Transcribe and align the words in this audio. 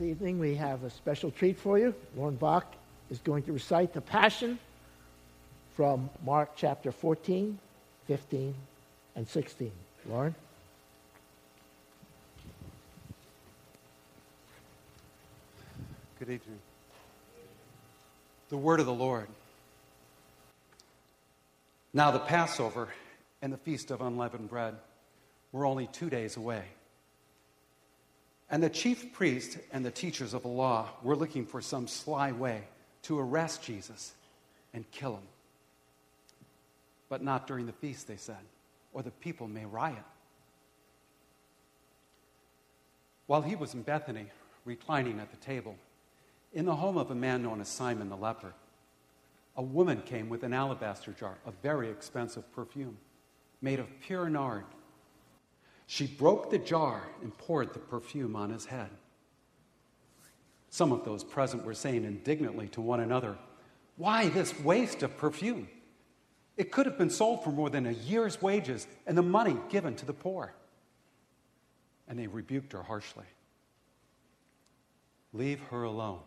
This 0.00 0.08
evening 0.08 0.38
we 0.38 0.54
have 0.54 0.82
a 0.82 0.88
special 0.88 1.30
treat 1.30 1.58
for 1.58 1.78
you. 1.78 1.94
Lauren 2.16 2.34
Bach 2.34 2.64
is 3.10 3.18
going 3.18 3.42
to 3.42 3.52
recite 3.52 3.92
the 3.92 4.00
Passion 4.00 4.58
from 5.76 6.08
Mark 6.24 6.52
chapter 6.56 6.90
14, 6.90 7.58
15, 8.06 8.54
and 9.14 9.28
16. 9.28 9.70
Lauren? 10.08 10.34
Good 16.18 16.30
evening. 16.30 16.58
The 18.48 18.56
word 18.56 18.80
of 18.80 18.86
the 18.86 18.94
Lord. 18.94 19.26
Now, 21.92 22.10
the 22.10 22.20
Passover 22.20 22.88
and 23.42 23.52
the 23.52 23.58
Feast 23.58 23.90
of 23.90 24.00
Unleavened 24.00 24.48
Bread 24.48 24.76
were 25.52 25.66
only 25.66 25.88
two 25.88 26.08
days 26.08 26.38
away. 26.38 26.64
And 28.50 28.62
the 28.62 28.70
chief 28.70 29.12
priest 29.12 29.58
and 29.72 29.84
the 29.84 29.90
teachers 29.90 30.34
of 30.34 30.42
the 30.42 30.48
law 30.48 30.88
were 31.02 31.14
looking 31.14 31.46
for 31.46 31.60
some 31.60 31.86
sly 31.86 32.32
way 32.32 32.64
to 33.02 33.18
arrest 33.18 33.62
Jesus 33.62 34.12
and 34.74 34.90
kill 34.90 35.14
him. 35.14 35.28
But 37.08 37.22
not 37.22 37.46
during 37.46 37.66
the 37.66 37.72
feast, 37.72 38.08
they 38.08 38.16
said, 38.16 38.36
or 38.92 39.02
the 39.02 39.10
people 39.10 39.46
may 39.46 39.64
riot. 39.64 40.04
While 43.26 43.42
he 43.42 43.54
was 43.54 43.74
in 43.74 43.82
Bethany, 43.82 44.26
reclining 44.64 45.20
at 45.20 45.30
the 45.30 45.36
table, 45.36 45.76
in 46.52 46.64
the 46.64 46.74
home 46.74 46.96
of 46.96 47.12
a 47.12 47.14
man 47.14 47.44
known 47.44 47.60
as 47.60 47.68
Simon 47.68 48.08
the 48.08 48.16
leper, 48.16 48.52
a 49.56 49.62
woman 49.62 50.02
came 50.02 50.28
with 50.28 50.42
an 50.42 50.52
alabaster 50.52 51.12
jar 51.12 51.38
of 51.46 51.54
very 51.62 51.88
expensive 51.88 52.50
perfume 52.52 52.96
made 53.62 53.78
of 53.78 53.86
pure 54.00 54.28
nard 54.28 54.64
she 55.92 56.06
broke 56.06 56.50
the 56.50 56.58
jar 56.58 57.02
and 57.20 57.36
poured 57.36 57.74
the 57.74 57.80
perfume 57.80 58.36
on 58.36 58.50
his 58.50 58.64
head. 58.64 58.90
Some 60.68 60.92
of 60.92 61.04
those 61.04 61.24
present 61.24 61.64
were 61.64 61.74
saying 61.74 62.04
indignantly 62.04 62.68
to 62.68 62.80
one 62.80 63.00
another, 63.00 63.36
Why 63.96 64.28
this 64.28 64.56
waste 64.60 65.02
of 65.02 65.16
perfume? 65.18 65.68
It 66.56 66.70
could 66.70 66.86
have 66.86 66.96
been 66.96 67.10
sold 67.10 67.42
for 67.42 67.50
more 67.50 67.70
than 67.70 67.86
a 67.86 67.90
year's 67.90 68.40
wages 68.40 68.86
and 69.04 69.18
the 69.18 69.22
money 69.22 69.56
given 69.68 69.96
to 69.96 70.06
the 70.06 70.12
poor. 70.12 70.54
And 72.06 72.16
they 72.16 72.28
rebuked 72.28 72.72
her 72.72 72.84
harshly. 72.84 73.26
Leave 75.32 75.58
her 75.70 75.82
alone, 75.82 76.20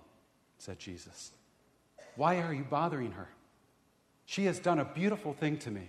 said 0.58 0.78
Jesus. 0.78 1.32
Why 2.18 2.42
are 2.42 2.54
you 2.54 2.66
bothering 2.66 3.14
her? 3.14 3.30
She 4.26 4.44
has 4.44 4.60
done 4.60 4.80
a 4.80 4.86
beautiful 4.94 5.32
thing 5.32 5.58
to 5.60 5.72
me. 5.72 5.88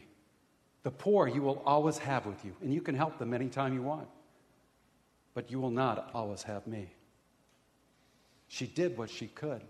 The 0.85 0.91
poor 0.91 1.27
you 1.27 1.43
will 1.43 1.63
always 1.67 1.99
have 1.99 2.27
with 2.27 2.45
you, 2.45 2.55
and 2.63 2.73
you 2.73 2.81
can 2.81 2.95
help 2.95 3.19
them 3.19 3.35
anytime 3.35 3.75
you 3.75 3.83
want. 3.83 4.07
But 5.33 5.51
you 5.51 5.59
will 5.59 5.71
not 5.71 6.11
always 6.15 6.45
have 6.45 6.67
me. 6.67 6.93
She 8.47 8.67
did 8.67 8.97
what 8.97 9.11
she 9.11 9.27
could. 9.27 9.63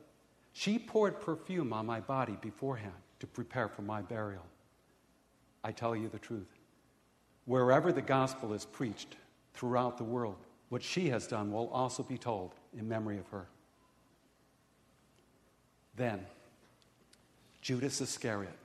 She 0.52 0.78
poured 0.78 1.20
perfume 1.20 1.72
on 1.72 1.86
my 1.86 2.00
body 2.00 2.36
beforehand 2.40 2.92
to 3.20 3.26
prepare 3.26 3.68
for 3.68 3.82
my 3.82 4.02
burial. 4.02 4.44
I 5.62 5.72
tell 5.72 5.96
you 5.96 6.08
the 6.08 6.18
truth. 6.18 6.52
Wherever 7.46 7.92
the 7.92 8.02
gospel 8.02 8.52
is 8.52 8.64
preached 8.64 9.16
throughout 9.54 9.96
the 9.96 10.04
world, 10.04 10.36
what 10.68 10.82
she 10.82 11.08
has 11.10 11.26
done 11.26 11.52
will 11.52 11.68
also 11.68 12.02
be 12.02 12.18
told 12.18 12.52
in 12.76 12.88
memory 12.88 13.18
of 13.18 13.28
her. 13.28 13.46
Then, 15.96 16.26
Judas 17.62 18.00
Iscariot, 18.00 18.58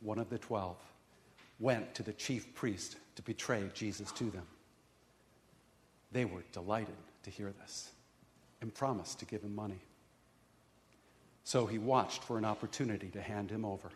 one 0.00 0.18
of 0.18 0.30
the 0.30 0.38
twelve, 0.38 0.76
went 1.58 1.94
to 1.94 2.02
the 2.02 2.12
chief 2.12 2.54
priest 2.54 2.96
to 3.16 3.22
betray 3.22 3.64
Jesus 3.74 4.12
to 4.12 4.24
them. 4.24 4.46
They 6.12 6.24
were 6.24 6.44
delighted 6.52 6.96
to 7.24 7.30
hear 7.30 7.52
this 7.60 7.90
and 8.60 8.72
promised 8.72 9.18
to 9.20 9.24
give 9.26 9.42
him 9.42 9.54
money. 9.54 9.80
So 11.44 11.66
he 11.66 11.78
watched 11.78 12.22
for 12.24 12.38
an 12.38 12.44
opportunity 12.44 13.08
to 13.08 13.20
hand 13.20 13.50
him 13.50 13.64
over. 13.64 13.90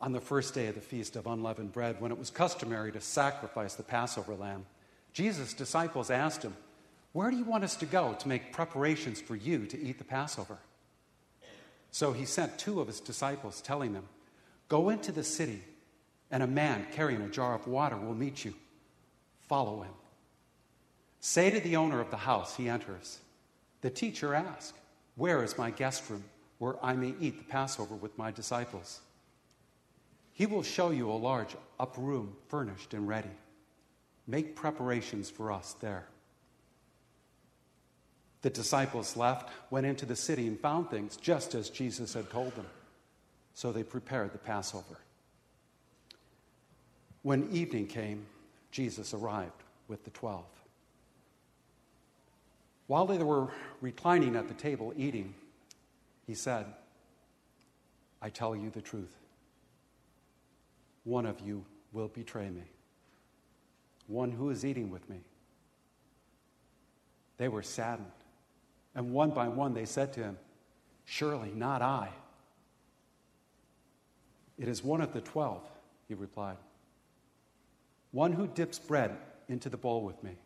On 0.00 0.12
the 0.12 0.20
first 0.20 0.52
day 0.52 0.66
of 0.66 0.74
the 0.74 0.80
Feast 0.80 1.14
of 1.16 1.26
Unleavened 1.26 1.72
Bread, 1.72 2.00
when 2.00 2.10
it 2.10 2.18
was 2.18 2.30
customary 2.30 2.90
to 2.92 3.00
sacrifice 3.00 3.74
the 3.74 3.84
Passover 3.84 4.34
lamb, 4.34 4.66
Jesus' 5.12 5.54
disciples 5.54 6.10
asked 6.10 6.42
him, 6.42 6.56
Where 7.12 7.30
do 7.30 7.36
you 7.36 7.44
want 7.44 7.64
us 7.64 7.76
to 7.76 7.86
go 7.86 8.14
to 8.14 8.28
make 8.28 8.52
preparations 8.52 9.20
for 9.20 9.36
you 9.36 9.66
to 9.66 9.80
eat 9.80 9.98
the 9.98 10.04
Passover? 10.04 10.58
So 11.92 12.12
he 12.12 12.24
sent 12.24 12.58
two 12.58 12.80
of 12.80 12.88
his 12.88 13.00
disciples, 13.00 13.60
telling 13.60 13.92
them, 13.92 14.08
Go 14.72 14.88
into 14.88 15.12
the 15.12 15.22
city, 15.22 15.60
and 16.30 16.42
a 16.42 16.46
man 16.46 16.86
carrying 16.92 17.20
a 17.20 17.28
jar 17.28 17.54
of 17.54 17.66
water 17.66 17.94
will 17.94 18.14
meet 18.14 18.42
you. 18.42 18.54
Follow 19.46 19.82
him. 19.82 19.92
Say 21.20 21.50
to 21.50 21.60
the 21.60 21.76
owner 21.76 22.00
of 22.00 22.10
the 22.10 22.16
house 22.16 22.56
he 22.56 22.70
enters, 22.70 23.18
The 23.82 23.90
teacher 23.90 24.34
asks, 24.34 24.72
Where 25.14 25.42
is 25.44 25.58
my 25.58 25.70
guest 25.70 26.08
room 26.08 26.24
where 26.56 26.82
I 26.82 26.94
may 26.94 27.12
eat 27.20 27.36
the 27.36 27.44
Passover 27.44 27.94
with 27.94 28.16
my 28.16 28.30
disciples? 28.30 29.00
He 30.32 30.46
will 30.46 30.62
show 30.62 30.88
you 30.88 31.10
a 31.10 31.20
large 31.20 31.54
upper 31.78 32.00
room 32.00 32.34
furnished 32.48 32.94
and 32.94 33.06
ready. 33.06 33.36
Make 34.26 34.56
preparations 34.56 35.28
for 35.28 35.52
us 35.52 35.74
there. 35.82 36.06
The 38.40 38.48
disciples 38.48 39.18
left, 39.18 39.50
went 39.70 39.84
into 39.84 40.06
the 40.06 40.16
city, 40.16 40.46
and 40.46 40.58
found 40.58 40.88
things 40.88 41.18
just 41.18 41.54
as 41.54 41.68
Jesus 41.68 42.14
had 42.14 42.30
told 42.30 42.56
them. 42.56 42.68
So 43.54 43.72
they 43.72 43.82
prepared 43.82 44.32
the 44.32 44.38
Passover. 44.38 44.98
When 47.22 47.48
evening 47.52 47.86
came, 47.86 48.26
Jesus 48.70 49.14
arrived 49.14 49.62
with 49.88 50.04
the 50.04 50.10
twelve. 50.10 50.46
While 52.86 53.06
they 53.06 53.18
were 53.18 53.48
reclining 53.80 54.36
at 54.36 54.48
the 54.48 54.54
table 54.54 54.92
eating, 54.96 55.34
he 56.26 56.34
said, 56.34 56.66
I 58.20 58.28
tell 58.28 58.54
you 58.54 58.70
the 58.70 58.82
truth. 58.82 59.16
One 61.04 61.26
of 61.26 61.40
you 61.40 61.64
will 61.92 62.08
betray 62.08 62.48
me, 62.48 62.62
one 64.06 64.30
who 64.30 64.50
is 64.50 64.64
eating 64.64 64.90
with 64.90 65.08
me. 65.08 65.20
They 67.38 67.48
were 67.48 67.62
saddened, 67.62 68.06
and 68.94 69.12
one 69.12 69.30
by 69.30 69.48
one 69.48 69.74
they 69.74 69.84
said 69.84 70.12
to 70.14 70.20
him, 70.20 70.38
Surely 71.04 71.50
not 71.50 71.82
I. 71.82 72.08
It 74.58 74.68
is 74.68 74.84
one 74.84 75.00
of 75.00 75.12
the 75.12 75.20
twelve, 75.20 75.62
he 76.08 76.14
replied. 76.14 76.56
One 78.10 78.32
who 78.32 78.46
dips 78.46 78.78
bread 78.78 79.16
into 79.48 79.68
the 79.68 79.76
bowl 79.76 80.02
with 80.02 80.22
me. 80.22 80.36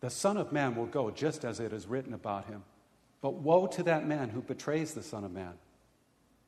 The 0.00 0.10
Son 0.10 0.36
of 0.36 0.52
Man 0.52 0.74
will 0.74 0.86
go 0.86 1.10
just 1.10 1.44
as 1.44 1.60
it 1.60 1.72
is 1.72 1.86
written 1.86 2.14
about 2.14 2.46
him. 2.46 2.62
But 3.20 3.34
woe 3.34 3.66
to 3.66 3.82
that 3.82 4.06
man 4.06 4.30
who 4.30 4.40
betrays 4.40 4.94
the 4.94 5.02
Son 5.02 5.24
of 5.24 5.32
Man. 5.32 5.52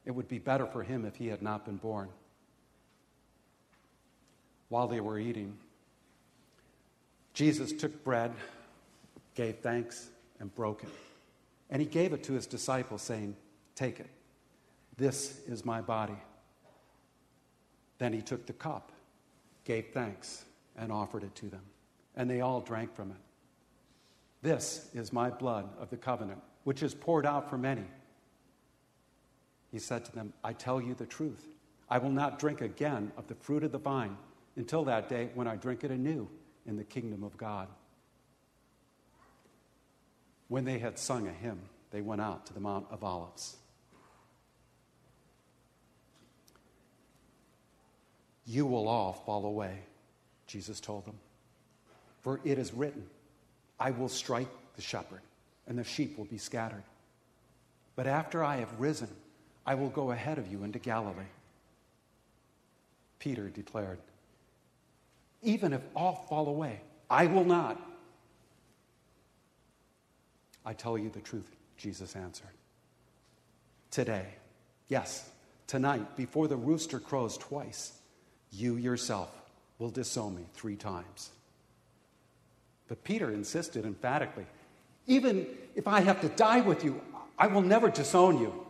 It 0.06 0.12
would 0.12 0.28
be 0.28 0.38
better 0.38 0.66
for 0.66 0.82
him 0.82 1.04
if 1.04 1.16
he 1.16 1.28
had 1.28 1.42
not 1.42 1.64
been 1.64 1.76
born. 1.76 2.08
While 4.68 4.88
they 4.88 5.00
were 5.00 5.18
eating, 5.18 5.58
Jesus 7.34 7.72
took 7.72 8.02
bread, 8.02 8.32
gave 9.34 9.58
thanks, 9.58 10.08
and 10.40 10.54
broke 10.54 10.82
it. 10.82 10.88
And 11.70 11.80
he 11.80 11.86
gave 11.86 12.12
it 12.12 12.24
to 12.24 12.32
his 12.32 12.46
disciples, 12.46 13.02
saying, 13.02 13.36
Take 13.74 14.00
it. 14.00 14.08
This 14.96 15.40
is 15.46 15.64
my 15.64 15.80
body. 15.80 16.18
Then 17.98 18.12
he 18.12 18.20
took 18.20 18.46
the 18.46 18.52
cup, 18.52 18.92
gave 19.64 19.86
thanks, 19.92 20.44
and 20.76 20.90
offered 20.90 21.24
it 21.24 21.34
to 21.36 21.48
them. 21.48 21.62
And 22.16 22.28
they 22.28 22.40
all 22.40 22.60
drank 22.60 22.94
from 22.94 23.10
it. 23.10 23.16
This 24.42 24.90
is 24.92 25.12
my 25.12 25.30
blood 25.30 25.68
of 25.78 25.90
the 25.90 25.96
covenant, 25.96 26.40
which 26.64 26.82
is 26.82 26.94
poured 26.94 27.24
out 27.24 27.48
for 27.48 27.56
many. 27.56 27.84
He 29.70 29.78
said 29.78 30.04
to 30.04 30.12
them, 30.12 30.32
I 30.44 30.52
tell 30.52 30.80
you 30.80 30.94
the 30.94 31.06
truth. 31.06 31.46
I 31.88 31.98
will 31.98 32.10
not 32.10 32.38
drink 32.38 32.60
again 32.60 33.12
of 33.16 33.28
the 33.28 33.34
fruit 33.34 33.64
of 33.64 33.72
the 33.72 33.78
vine 33.78 34.16
until 34.56 34.84
that 34.84 35.08
day 35.08 35.30
when 35.34 35.46
I 35.46 35.56
drink 35.56 35.84
it 35.84 35.90
anew 35.90 36.28
in 36.66 36.76
the 36.76 36.84
kingdom 36.84 37.22
of 37.22 37.36
God. 37.36 37.68
When 40.48 40.64
they 40.64 40.78
had 40.78 40.98
sung 40.98 41.28
a 41.28 41.32
hymn, 41.32 41.60
they 41.90 42.02
went 42.02 42.20
out 42.20 42.46
to 42.46 42.54
the 42.54 42.60
Mount 42.60 42.86
of 42.90 43.02
Olives. 43.02 43.56
You 48.46 48.66
will 48.66 48.88
all 48.88 49.12
fall 49.12 49.46
away, 49.46 49.78
Jesus 50.46 50.80
told 50.80 51.04
them. 51.04 51.18
For 52.22 52.40
it 52.44 52.58
is 52.58 52.72
written, 52.72 53.06
I 53.78 53.90
will 53.90 54.08
strike 54.08 54.48
the 54.76 54.82
shepherd, 54.82 55.20
and 55.66 55.78
the 55.78 55.84
sheep 55.84 56.18
will 56.18 56.24
be 56.24 56.38
scattered. 56.38 56.84
But 57.96 58.06
after 58.06 58.42
I 58.42 58.56
have 58.56 58.80
risen, 58.80 59.08
I 59.66 59.74
will 59.74 59.90
go 59.90 60.10
ahead 60.10 60.38
of 60.38 60.50
you 60.50 60.64
into 60.64 60.78
Galilee. 60.78 61.24
Peter 63.18 63.48
declared, 63.48 63.98
Even 65.42 65.72
if 65.72 65.82
all 65.94 66.26
fall 66.28 66.48
away, 66.48 66.80
I 67.08 67.26
will 67.26 67.44
not. 67.44 67.80
I 70.64 70.72
tell 70.72 70.96
you 70.96 71.10
the 71.10 71.20
truth, 71.20 71.50
Jesus 71.76 72.16
answered. 72.16 72.46
Today, 73.90 74.26
yes, 74.88 75.28
tonight, 75.66 76.16
before 76.16 76.48
the 76.48 76.56
rooster 76.56 76.98
crows 76.98 77.36
twice, 77.36 77.92
you 78.52 78.76
yourself 78.76 79.30
will 79.78 79.90
disown 79.90 80.36
me 80.36 80.44
three 80.54 80.76
times. 80.76 81.30
But 82.88 83.04
Peter 83.04 83.30
insisted 83.30 83.84
emphatically 83.84 84.46
Even 85.06 85.46
if 85.74 85.88
I 85.88 86.00
have 86.00 86.20
to 86.20 86.28
die 86.28 86.60
with 86.60 86.84
you, 86.84 87.00
I 87.38 87.48
will 87.48 87.62
never 87.62 87.90
disown 87.90 88.38
you. 88.38 88.66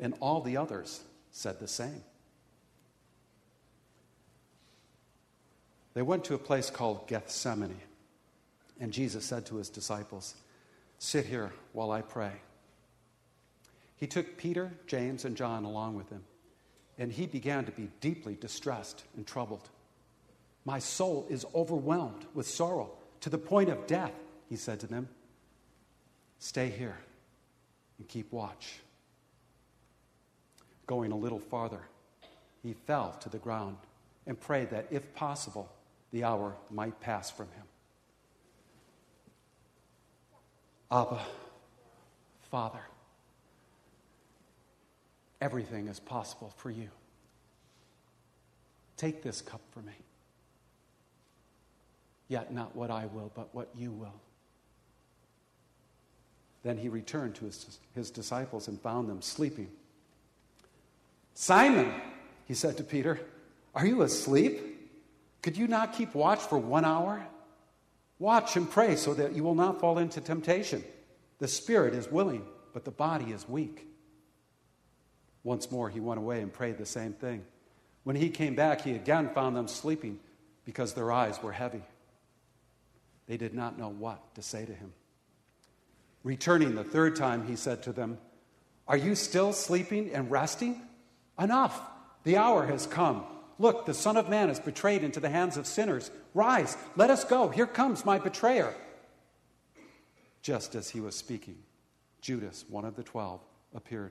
And 0.00 0.14
all 0.20 0.40
the 0.40 0.56
others 0.56 1.00
said 1.30 1.60
the 1.60 1.68
same. 1.68 2.02
They 5.94 6.02
went 6.02 6.24
to 6.24 6.34
a 6.34 6.38
place 6.38 6.68
called 6.68 7.06
Gethsemane, 7.08 7.80
and 8.80 8.92
Jesus 8.92 9.24
said 9.24 9.46
to 9.46 9.56
his 9.56 9.70
disciples, 9.70 10.34
Sit 10.98 11.24
here 11.24 11.52
while 11.72 11.90
I 11.90 12.02
pray. 12.02 12.32
He 13.96 14.06
took 14.06 14.36
Peter, 14.36 14.72
James, 14.86 15.24
and 15.24 15.36
John 15.36 15.64
along 15.64 15.96
with 15.96 16.10
him, 16.10 16.24
and 16.98 17.12
he 17.12 17.26
began 17.26 17.64
to 17.64 17.72
be 17.72 17.88
deeply 18.00 18.34
distressed 18.34 19.04
and 19.16 19.26
troubled. 19.26 19.68
My 20.64 20.78
soul 20.78 21.26
is 21.30 21.46
overwhelmed 21.54 22.26
with 22.34 22.46
sorrow 22.46 22.90
to 23.20 23.30
the 23.30 23.38
point 23.38 23.68
of 23.68 23.86
death, 23.86 24.12
he 24.48 24.56
said 24.56 24.80
to 24.80 24.86
them. 24.86 25.08
Stay 26.38 26.68
here 26.68 26.96
and 27.98 28.08
keep 28.08 28.32
watch. 28.32 28.80
Going 30.86 31.12
a 31.12 31.16
little 31.16 31.38
farther, 31.38 31.80
he 32.62 32.72
fell 32.72 33.16
to 33.20 33.28
the 33.28 33.38
ground 33.38 33.76
and 34.26 34.38
prayed 34.38 34.70
that, 34.70 34.86
if 34.90 35.14
possible, 35.14 35.70
the 36.12 36.24
hour 36.24 36.54
might 36.70 37.00
pass 37.00 37.30
from 37.30 37.46
him. 37.46 37.64
Abba, 40.90 41.20
Father, 42.50 42.80
everything 45.40 45.88
is 45.88 46.00
possible 46.00 46.52
for 46.56 46.70
you. 46.70 46.88
Take 48.96 49.22
this 49.22 49.40
cup 49.40 49.60
for 49.72 49.80
me. 49.80 49.92
Yet 52.28 52.52
not 52.52 52.74
what 52.74 52.90
I 52.90 53.06
will, 53.06 53.30
but 53.34 53.54
what 53.54 53.68
you 53.76 53.92
will. 53.92 54.14
Then 56.62 56.78
he 56.78 56.88
returned 56.88 57.36
to 57.36 57.44
his, 57.44 57.78
his 57.94 58.10
disciples 58.10 58.66
and 58.66 58.80
found 58.80 59.08
them 59.08 59.22
sleeping. 59.22 59.68
Simon, 61.34 61.92
he 62.46 62.54
said 62.54 62.76
to 62.78 62.82
Peter, 62.82 63.20
are 63.74 63.86
you 63.86 64.02
asleep? 64.02 64.60
Could 65.42 65.56
you 65.56 65.68
not 65.68 65.92
keep 65.92 66.14
watch 66.14 66.40
for 66.40 66.58
one 66.58 66.84
hour? 66.84 67.24
Watch 68.18 68.56
and 68.56 68.68
pray 68.68 68.96
so 68.96 69.14
that 69.14 69.34
you 69.34 69.44
will 69.44 69.54
not 69.54 69.78
fall 69.78 69.98
into 69.98 70.20
temptation. 70.20 70.82
The 71.38 71.46
spirit 71.46 71.94
is 71.94 72.10
willing, 72.10 72.44
but 72.72 72.84
the 72.84 72.90
body 72.90 73.26
is 73.26 73.48
weak. 73.48 73.86
Once 75.46 75.70
more, 75.70 75.88
he 75.88 76.00
went 76.00 76.18
away 76.18 76.42
and 76.42 76.52
prayed 76.52 76.76
the 76.76 76.84
same 76.84 77.12
thing. 77.12 77.44
When 78.02 78.16
he 78.16 78.30
came 78.30 78.56
back, 78.56 78.80
he 78.80 78.94
again 78.96 79.30
found 79.32 79.54
them 79.54 79.68
sleeping 79.68 80.18
because 80.64 80.92
their 80.92 81.12
eyes 81.12 81.40
were 81.40 81.52
heavy. 81.52 81.82
They 83.28 83.36
did 83.36 83.54
not 83.54 83.78
know 83.78 83.88
what 83.88 84.34
to 84.34 84.42
say 84.42 84.66
to 84.66 84.74
him. 84.74 84.92
Returning 86.24 86.74
the 86.74 86.82
third 86.82 87.14
time, 87.14 87.46
he 87.46 87.54
said 87.54 87.84
to 87.84 87.92
them, 87.92 88.18
Are 88.88 88.96
you 88.96 89.14
still 89.14 89.52
sleeping 89.52 90.12
and 90.12 90.32
resting? 90.32 90.82
Enough! 91.38 91.80
The 92.24 92.38
hour 92.38 92.66
has 92.66 92.88
come. 92.88 93.24
Look, 93.60 93.86
the 93.86 93.94
Son 93.94 94.16
of 94.16 94.28
Man 94.28 94.50
is 94.50 94.58
betrayed 94.58 95.04
into 95.04 95.20
the 95.20 95.30
hands 95.30 95.56
of 95.56 95.68
sinners. 95.68 96.10
Rise, 96.34 96.76
let 96.96 97.10
us 97.10 97.22
go. 97.22 97.50
Here 97.50 97.68
comes 97.68 98.04
my 98.04 98.18
betrayer. 98.18 98.74
Just 100.42 100.74
as 100.74 100.90
he 100.90 101.00
was 101.00 101.14
speaking, 101.14 101.58
Judas, 102.20 102.64
one 102.68 102.84
of 102.84 102.96
the 102.96 103.04
twelve, 103.04 103.42
appeared. 103.72 104.10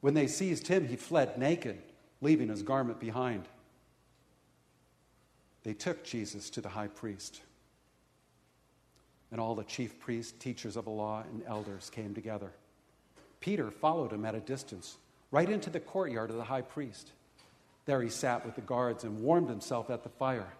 When 0.00 0.14
they 0.14 0.26
seized 0.26 0.66
him, 0.66 0.88
he 0.88 0.96
fled 0.96 1.38
naked, 1.38 1.78
leaving 2.20 2.48
his 2.48 2.62
garment 2.62 2.98
behind. 2.98 3.44
They 5.62 5.74
took 5.74 6.04
Jesus 6.04 6.48
to 6.50 6.60
the 6.60 6.70
high 6.70 6.88
priest. 6.88 7.42
And 9.30 9.40
all 9.40 9.54
the 9.54 9.64
chief 9.64 10.00
priests, 10.00 10.32
teachers 10.32 10.76
of 10.76 10.86
the 10.86 10.90
law, 10.90 11.22
and 11.22 11.42
elders 11.46 11.90
came 11.90 12.14
together. 12.14 12.52
Peter 13.40 13.70
followed 13.70 14.12
him 14.12 14.24
at 14.24 14.34
a 14.34 14.40
distance, 14.40 14.96
right 15.30 15.48
into 15.48 15.70
the 15.70 15.80
courtyard 15.80 16.30
of 16.30 16.36
the 16.36 16.44
high 16.44 16.62
priest. 16.62 17.12
There 17.84 18.02
he 18.02 18.08
sat 18.08 18.44
with 18.44 18.54
the 18.54 18.60
guards 18.62 19.04
and 19.04 19.22
warmed 19.22 19.48
himself 19.48 19.90
at 19.90 20.02
the 20.02 20.08
fire. 20.08 20.52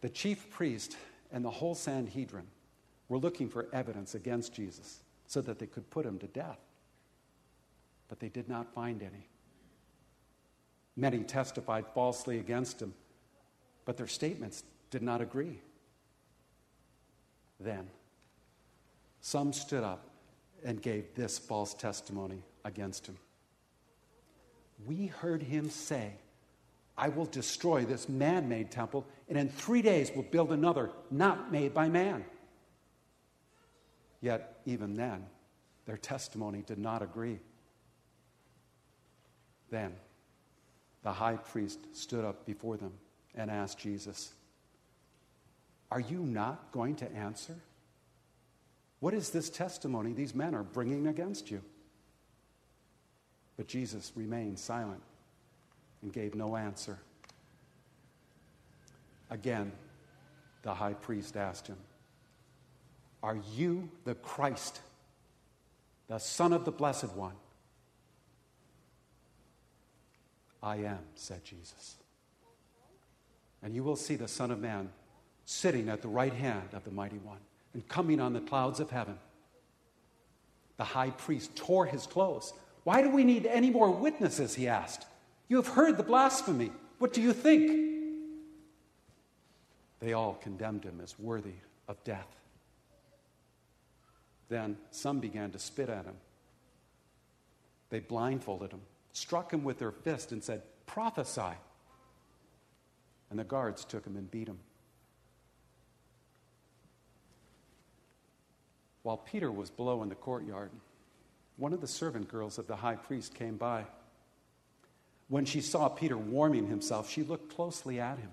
The 0.00 0.08
chief 0.08 0.50
priest 0.50 0.96
and 1.32 1.44
the 1.44 1.50
whole 1.50 1.74
Sanhedrin 1.74 2.46
were 3.08 3.18
looking 3.18 3.48
for 3.48 3.66
evidence 3.72 4.14
against 4.14 4.54
Jesus 4.54 5.00
so 5.26 5.40
that 5.42 5.58
they 5.58 5.66
could 5.66 5.88
put 5.90 6.06
him 6.06 6.18
to 6.18 6.26
death. 6.26 6.58
But 8.08 8.20
they 8.20 8.28
did 8.28 8.48
not 8.48 8.74
find 8.74 9.02
any. 9.02 9.28
Many 10.96 11.20
testified 11.20 11.86
falsely 11.94 12.38
against 12.38 12.82
him, 12.82 12.94
but 13.84 13.96
their 13.96 14.06
statements 14.06 14.64
did 14.90 15.02
not 15.02 15.20
agree. 15.20 15.60
Then, 17.60 17.88
some 19.20 19.52
stood 19.52 19.84
up 19.84 20.08
and 20.64 20.80
gave 20.80 21.14
this 21.14 21.38
false 21.38 21.74
testimony 21.74 22.42
against 22.64 23.06
him. 23.06 23.16
We 24.86 25.06
heard 25.06 25.42
him 25.42 25.70
say, 25.70 26.12
I 26.96 27.10
will 27.10 27.26
destroy 27.26 27.84
this 27.84 28.08
man 28.08 28.48
made 28.48 28.70
temple, 28.70 29.06
and 29.28 29.38
in 29.38 29.48
three 29.48 29.82
days 29.82 30.10
will 30.14 30.24
build 30.24 30.50
another 30.50 30.90
not 31.10 31.52
made 31.52 31.72
by 31.72 31.88
man. 31.88 32.24
Yet, 34.20 34.60
even 34.66 34.94
then, 34.94 35.26
their 35.86 35.96
testimony 35.96 36.64
did 36.66 36.78
not 36.78 37.02
agree. 37.02 37.38
Then, 39.70 39.94
the 41.02 41.12
high 41.12 41.36
priest 41.36 41.78
stood 41.92 42.24
up 42.24 42.44
before 42.46 42.76
them 42.76 42.92
and 43.34 43.50
asked 43.50 43.78
Jesus, 43.78 44.32
Are 45.90 46.00
you 46.00 46.18
not 46.18 46.72
going 46.72 46.96
to 46.96 47.12
answer? 47.12 47.56
What 49.00 49.14
is 49.14 49.30
this 49.30 49.48
testimony 49.48 50.12
these 50.12 50.34
men 50.34 50.54
are 50.54 50.64
bringing 50.64 51.06
against 51.06 51.50
you? 51.50 51.62
But 53.56 53.68
Jesus 53.68 54.12
remained 54.14 54.58
silent 54.58 55.02
and 56.02 56.12
gave 56.12 56.34
no 56.34 56.56
answer. 56.56 56.98
Again, 59.30 59.72
the 60.62 60.74
high 60.74 60.94
priest 60.94 61.36
asked 61.36 61.66
him, 61.66 61.76
Are 63.22 63.38
you 63.54 63.88
the 64.04 64.14
Christ, 64.14 64.80
the 66.08 66.18
Son 66.18 66.52
of 66.52 66.64
the 66.64 66.72
Blessed 66.72 67.12
One? 67.14 67.34
I 70.62 70.76
am, 70.76 71.00
said 71.14 71.44
Jesus. 71.44 71.96
And 73.62 73.74
you 73.74 73.82
will 73.82 73.96
see 73.96 74.16
the 74.16 74.28
Son 74.28 74.50
of 74.50 74.58
Man 74.58 74.90
sitting 75.44 75.88
at 75.88 76.02
the 76.02 76.08
right 76.08 76.32
hand 76.32 76.68
of 76.72 76.84
the 76.84 76.90
Mighty 76.90 77.18
One 77.18 77.38
and 77.74 77.86
coming 77.88 78.20
on 78.20 78.32
the 78.32 78.40
clouds 78.40 78.80
of 78.80 78.90
heaven. 78.90 79.18
The 80.76 80.84
high 80.84 81.10
priest 81.10 81.56
tore 81.56 81.86
his 81.86 82.06
clothes. 82.06 82.52
Why 82.84 83.02
do 83.02 83.10
we 83.10 83.24
need 83.24 83.46
any 83.46 83.70
more 83.70 83.90
witnesses? 83.90 84.54
He 84.54 84.68
asked. 84.68 85.06
You 85.48 85.56
have 85.56 85.68
heard 85.68 85.96
the 85.96 86.02
blasphemy. 86.02 86.70
What 86.98 87.12
do 87.12 87.20
you 87.20 87.32
think? 87.32 87.88
They 90.00 90.12
all 90.12 90.34
condemned 90.34 90.84
him 90.84 91.00
as 91.02 91.18
worthy 91.18 91.54
of 91.88 92.02
death. 92.04 92.28
Then 94.48 94.76
some 94.90 95.20
began 95.20 95.50
to 95.50 95.58
spit 95.58 95.88
at 95.88 96.04
him. 96.04 96.14
They 97.90 98.00
blindfolded 98.00 98.70
him, 98.70 98.82
struck 99.12 99.52
him 99.52 99.64
with 99.64 99.78
their 99.78 99.92
fist, 99.92 100.32
and 100.32 100.42
said, 100.42 100.62
Prophesy. 100.86 101.56
and 103.30 103.38
the 103.38 103.44
guards 103.44 103.84
took 103.84 104.06
him 104.06 104.16
and 104.16 104.30
beat 104.30 104.48
him. 104.48 104.58
While 109.02 109.18
Peter 109.18 109.50
was 109.50 109.70
below 109.70 110.02
in 110.02 110.08
the 110.08 110.14
courtyard, 110.14 110.70
one 111.56 111.72
of 111.72 111.80
the 111.80 111.86
servant 111.86 112.28
girls 112.28 112.58
of 112.58 112.66
the 112.66 112.76
high 112.76 112.96
priest 112.96 113.34
came 113.34 113.56
by. 113.56 113.84
When 115.28 115.44
she 115.44 115.60
saw 115.60 115.88
Peter 115.88 116.16
warming 116.16 116.68
himself, 116.68 117.10
she 117.10 117.22
looked 117.22 117.54
closely 117.54 118.00
at 118.00 118.18
him. 118.18 118.30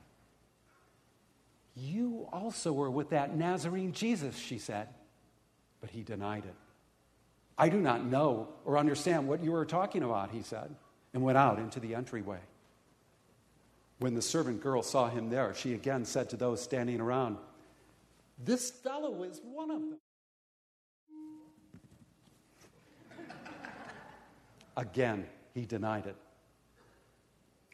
You 1.76 2.28
also 2.32 2.72
were 2.72 2.90
with 2.90 3.10
that 3.10 3.36
Nazarene 3.36 3.92
Jesus, 3.92 4.38
she 4.38 4.60
said. 4.60 4.88
But 5.82 5.90
he 5.90 6.04
denied 6.04 6.46
it. 6.46 6.56
I 7.58 7.70
do 7.70 7.80
not 7.80 8.04
know 8.06 8.50
or 8.66 8.78
understand 8.78 9.28
what 9.28 9.44
you 9.44 9.54
are 9.56 9.66
talking 9.66 10.04
about, 10.04 10.32
he 10.32 10.42
said, 10.42 10.76
and 11.14 11.24
went 11.24 11.38
out 11.38 11.60
into 11.60 11.80
the 11.80 11.96
entryway. 11.96 12.40
When 14.00 14.14
the 14.14 14.22
servant 14.22 14.62
girl 14.62 14.84
saw 14.84 15.10
him 15.10 15.30
there, 15.30 15.54
she 15.54 15.74
again 15.74 16.04
said 16.04 16.30
to 16.32 16.38
those 16.38 16.62
standing 16.62 17.00
around, 17.00 17.38
This 18.44 18.70
fellow 18.70 19.24
is 19.24 19.40
one 19.44 19.72
of 19.72 19.80
them. 19.80 19.98
Again, 24.78 25.26
he 25.54 25.66
denied 25.66 26.08
it. 26.08 26.18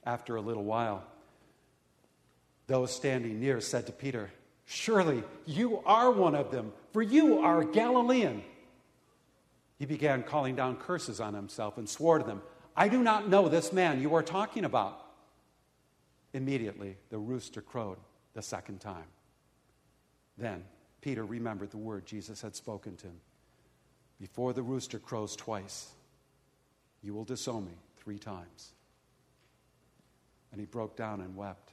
After 0.06 0.36
a 0.36 0.42
little 0.42 0.64
while, 0.64 1.04
those 2.68 2.96
standing 2.96 3.40
near 3.40 3.60
said 3.60 3.88
to 3.88 3.92
Peter, 3.92 4.32
Surely 4.66 5.24
you 5.46 5.80
are 5.86 6.12
one 6.12 6.36
of 6.36 6.52
them, 6.52 6.72
for 6.94 7.02
you 7.02 7.40
are 7.40 7.62
a 7.62 7.66
Galilean. 7.66 8.44
He 9.82 9.88
began 9.88 10.22
calling 10.22 10.56
down 10.56 10.76
curses 10.76 11.20
on 11.20 11.34
himself 11.34 11.80
and 11.80 11.90
swore 11.90 12.20
to 12.20 12.24
them, 12.24 12.44
I 12.78 12.88
do 12.88 13.02
not 13.02 13.28
know 13.28 13.50
this 13.50 13.74
man 13.74 14.00
you 14.00 14.14
are 14.14 14.22
talking 14.22 14.64
about. 14.64 15.04
Immediately, 16.34 16.98
the 17.10 17.18
rooster 17.18 17.64
crowed 17.64 17.98
the 18.36 18.44
second 18.44 18.80
time. 18.80 19.08
Then 20.38 20.66
Peter 21.02 21.26
remembered 21.26 21.72
the 21.72 21.78
word 21.78 22.06
Jesus 22.06 22.44
had 22.44 22.56
spoken 22.56 22.96
to 22.98 23.08
him 23.08 23.20
Before 24.20 24.54
the 24.54 24.62
rooster 24.62 25.00
crows 25.00 25.36
twice, 25.36 25.90
you 27.02 27.16
will 27.16 27.26
disown 27.26 27.66
me 27.66 27.74
three 27.98 28.20
times. 28.20 28.74
And 30.52 30.60
he 30.60 30.68
broke 30.68 30.96
down 30.96 31.22
and 31.22 31.36
wept. 31.36 31.72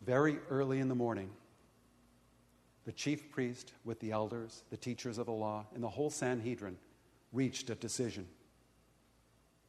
Very 0.00 0.38
early 0.48 0.78
in 0.78 0.88
the 0.88 0.94
morning, 0.94 1.28
the 2.84 2.92
chief 2.92 3.30
priest, 3.30 3.72
with 3.84 4.00
the 4.00 4.10
elders, 4.10 4.62
the 4.70 4.76
teachers 4.76 5.18
of 5.18 5.26
the 5.26 5.32
law, 5.32 5.66
and 5.74 5.82
the 5.82 5.88
whole 5.88 6.10
Sanhedrin, 6.10 6.76
reached 7.32 7.70
a 7.70 7.74
decision. 7.74 8.26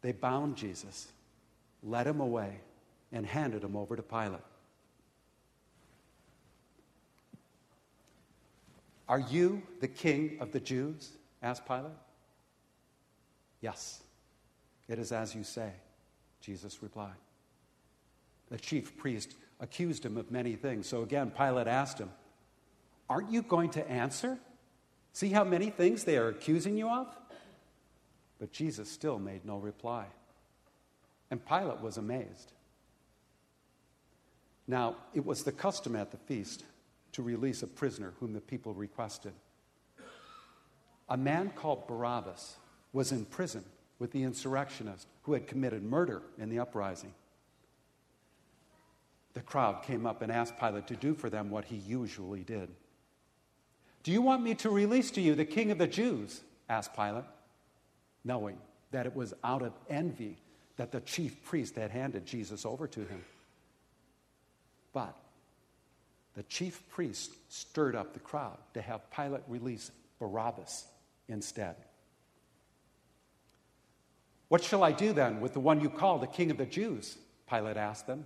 They 0.01 0.11
bound 0.11 0.55
Jesus, 0.55 1.07
led 1.83 2.07
him 2.07 2.19
away, 2.19 2.59
and 3.11 3.25
handed 3.25 3.63
him 3.63 3.75
over 3.75 3.95
to 3.95 4.01
Pilate. 4.01 4.41
Are 9.07 9.19
you 9.19 9.61
the 9.79 9.87
king 9.87 10.37
of 10.39 10.51
the 10.51 10.59
Jews? 10.59 11.11
asked 11.41 11.65
Pilate. 11.67 11.91
Yes, 13.61 14.01
it 14.87 14.97
is 14.97 15.11
as 15.11 15.35
you 15.35 15.43
say, 15.43 15.71
Jesus 16.41 16.81
replied. 16.81 17.13
The 18.49 18.57
chief 18.57 18.97
priest 18.97 19.35
accused 19.59 20.05
him 20.05 20.17
of 20.17 20.31
many 20.31 20.55
things. 20.55 20.87
So 20.87 21.03
again, 21.03 21.31
Pilate 21.31 21.67
asked 21.67 21.99
him, 21.99 22.09
Aren't 23.13 23.29
you 23.29 23.43
going 23.43 23.69
to 23.71 23.87
answer? 23.87 24.39
See 25.11 25.29
how 25.29 25.43
many 25.43 25.69
things 25.69 26.03
they 26.03 26.17
are 26.17 26.29
accusing 26.29 26.75
you 26.75 26.89
of? 26.89 27.15
But 28.39 28.51
Jesus 28.51 28.89
still 28.89 29.19
made 29.19 29.45
no 29.45 29.57
reply. 29.57 30.07
And 31.29 31.45
Pilate 31.45 31.79
was 31.79 31.97
amazed. 31.97 32.53
Now, 34.67 34.95
it 35.13 35.23
was 35.23 35.43
the 35.43 35.51
custom 35.51 35.95
at 35.95 36.09
the 36.09 36.17
feast 36.17 36.63
to 37.11 37.21
release 37.21 37.61
a 37.61 37.67
prisoner 37.67 38.15
whom 38.19 38.33
the 38.33 38.41
people 38.41 38.73
requested. 38.73 39.33
A 41.07 41.15
man 41.15 41.51
called 41.55 41.85
Barabbas 41.85 42.55
was 42.93 43.11
in 43.11 43.25
prison 43.25 43.63
with 43.99 44.11
the 44.11 44.23
insurrectionist 44.23 45.07
who 45.21 45.33
had 45.33 45.45
committed 45.45 45.83
murder 45.83 46.23
in 46.39 46.49
the 46.49 46.57
uprising. 46.57 47.13
The 49.35 49.41
crowd 49.41 49.83
came 49.83 50.07
up 50.07 50.23
and 50.23 50.31
asked 50.31 50.57
Pilate 50.57 50.87
to 50.87 50.95
do 50.95 51.13
for 51.13 51.29
them 51.29 51.51
what 51.51 51.65
he 51.65 51.75
usually 51.75 52.41
did. 52.41 52.69
Do 54.03 54.11
you 54.11 54.21
want 54.21 54.43
me 54.43 54.53
to 54.55 54.69
release 54.69 55.11
to 55.11 55.21
you 55.21 55.33
the 55.33 55.45
king 55.45 55.71
of 55.71 55.77
the 55.77 55.87
Jews? 55.87 56.41
asked 56.69 56.95
Pilate, 56.95 57.23
knowing 58.23 58.57
that 58.91 59.05
it 59.05 59.15
was 59.15 59.33
out 59.43 59.61
of 59.61 59.73
envy 59.89 60.37
that 60.77 60.91
the 60.91 61.01
chief 61.01 61.43
priest 61.43 61.75
had 61.75 61.91
handed 61.91 62.25
Jesus 62.25 62.65
over 62.65 62.87
to 62.87 62.99
him. 63.01 63.23
But 64.91 65.15
the 66.35 66.43
chief 66.43 66.81
priest 66.89 67.31
stirred 67.49 67.95
up 67.95 68.13
the 68.13 68.19
crowd 68.19 68.57
to 68.73 68.81
have 68.81 69.09
Pilate 69.11 69.43
release 69.47 69.91
Barabbas 70.19 70.85
instead. 71.27 71.75
What 74.49 74.63
shall 74.63 74.83
I 74.83 74.91
do 74.91 75.13
then 75.13 75.41
with 75.41 75.53
the 75.53 75.59
one 75.59 75.79
you 75.79 75.89
call 75.89 76.19
the 76.19 76.27
king 76.27 76.51
of 76.51 76.57
the 76.57 76.65
Jews? 76.65 77.17
Pilate 77.49 77.77
asked 77.77 78.07
them. 78.07 78.25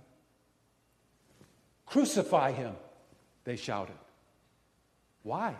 Crucify 1.86 2.52
him, 2.52 2.74
they 3.44 3.56
shouted. 3.56 3.96
Why? 5.22 5.54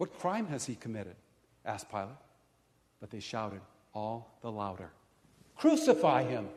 What 0.00 0.18
crime 0.18 0.46
has 0.46 0.64
he 0.64 0.76
committed? 0.76 1.14
asked 1.66 1.90
Pilate. 1.90 2.08
But 3.02 3.10
they 3.10 3.20
shouted 3.20 3.60
all 3.92 4.30
the 4.40 4.50
louder 4.50 4.88
Crucify 5.58 6.22
him! 6.22 6.48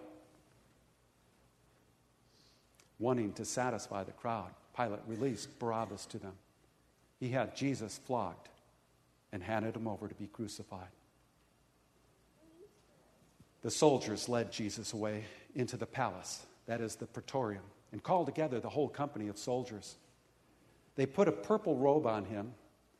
Wanting 2.99 3.33
to 3.33 3.43
satisfy 3.43 4.05
the 4.05 4.13
crowd, 4.13 4.51
Pilate 4.77 5.01
released 5.07 5.59
Barabbas 5.59 6.05
to 6.05 6.19
them. 6.19 6.31
He 7.19 7.31
had 7.31 7.53
Jesus 7.53 7.99
flogged 8.05 8.47
and 9.33 9.43
handed 9.43 9.75
him 9.75 9.89
over 9.89 10.07
to 10.07 10.15
be 10.15 10.27
crucified. 10.27 10.87
The 13.61 13.71
soldiers 13.71 14.29
led 14.29 14.53
Jesus 14.53 14.93
away 14.93 15.25
into 15.53 15.75
the 15.75 15.85
palace, 15.85 16.45
that 16.65 16.79
is 16.79 16.95
the 16.95 17.07
praetorium, 17.07 17.63
and 17.91 18.01
called 18.01 18.27
together 18.27 18.61
the 18.61 18.69
whole 18.69 18.87
company 18.87 19.27
of 19.27 19.37
soldiers. 19.37 19.97
They 20.95 21.05
put 21.05 21.27
a 21.27 21.33
purple 21.33 21.75
robe 21.75 22.07
on 22.07 22.23
him, 22.23 22.53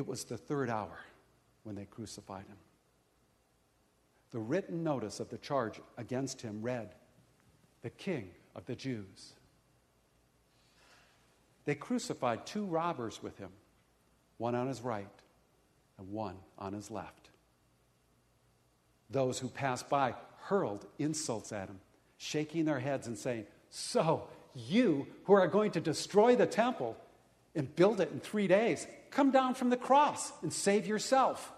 It 0.00 0.06
was 0.06 0.24
the 0.24 0.38
third 0.38 0.70
hour 0.70 0.98
when 1.62 1.74
they 1.74 1.84
crucified 1.84 2.46
him. 2.46 2.56
The 4.30 4.38
written 4.38 4.82
notice 4.82 5.20
of 5.20 5.28
the 5.28 5.36
charge 5.36 5.78
against 5.98 6.40
him 6.40 6.62
read, 6.62 6.94
The 7.82 7.90
King 7.90 8.30
of 8.56 8.64
the 8.64 8.74
Jews. 8.74 9.34
They 11.66 11.74
crucified 11.74 12.46
two 12.46 12.64
robbers 12.64 13.22
with 13.22 13.36
him, 13.36 13.50
one 14.38 14.54
on 14.54 14.68
his 14.68 14.80
right 14.80 15.06
and 15.98 16.10
one 16.10 16.36
on 16.58 16.72
his 16.72 16.90
left. 16.90 17.28
Those 19.10 19.38
who 19.38 19.48
passed 19.48 19.90
by 19.90 20.14
hurled 20.44 20.86
insults 20.98 21.52
at 21.52 21.68
him, 21.68 21.78
shaking 22.16 22.64
their 22.64 22.80
heads 22.80 23.06
and 23.06 23.18
saying, 23.18 23.44
So, 23.68 24.28
you 24.54 25.08
who 25.24 25.34
are 25.34 25.46
going 25.46 25.72
to 25.72 25.80
destroy 25.80 26.36
the 26.36 26.46
temple 26.46 26.96
and 27.54 27.76
build 27.76 28.00
it 28.00 28.10
in 28.12 28.20
three 28.20 28.46
days, 28.46 28.86
come 29.10 29.30
down 29.30 29.54
from 29.54 29.70
the 29.70 29.76
cross 29.76 30.32
and 30.42 30.52
save 30.52 30.86
yourself. 30.86 31.52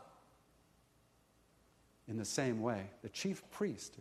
In 2.09 2.17
the 2.17 2.25
same 2.25 2.61
way, 2.61 2.91
the 3.03 3.09
chief 3.09 3.43
priest 3.51 3.97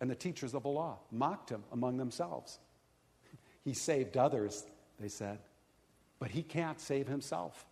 and 0.00 0.10
the 0.10 0.14
teachers 0.14 0.54
of 0.54 0.64
the 0.64 0.68
law 0.68 0.98
mocked 1.10 1.50
him 1.50 1.64
among 1.72 1.96
themselves. 1.96 2.58
He 3.64 3.74
saved 3.74 4.16
others, 4.16 4.64
they 5.00 5.08
said, 5.08 5.38
but 6.18 6.30
he 6.30 6.42
can't 6.42 6.80
save 6.80 7.08
himself. 7.08 7.64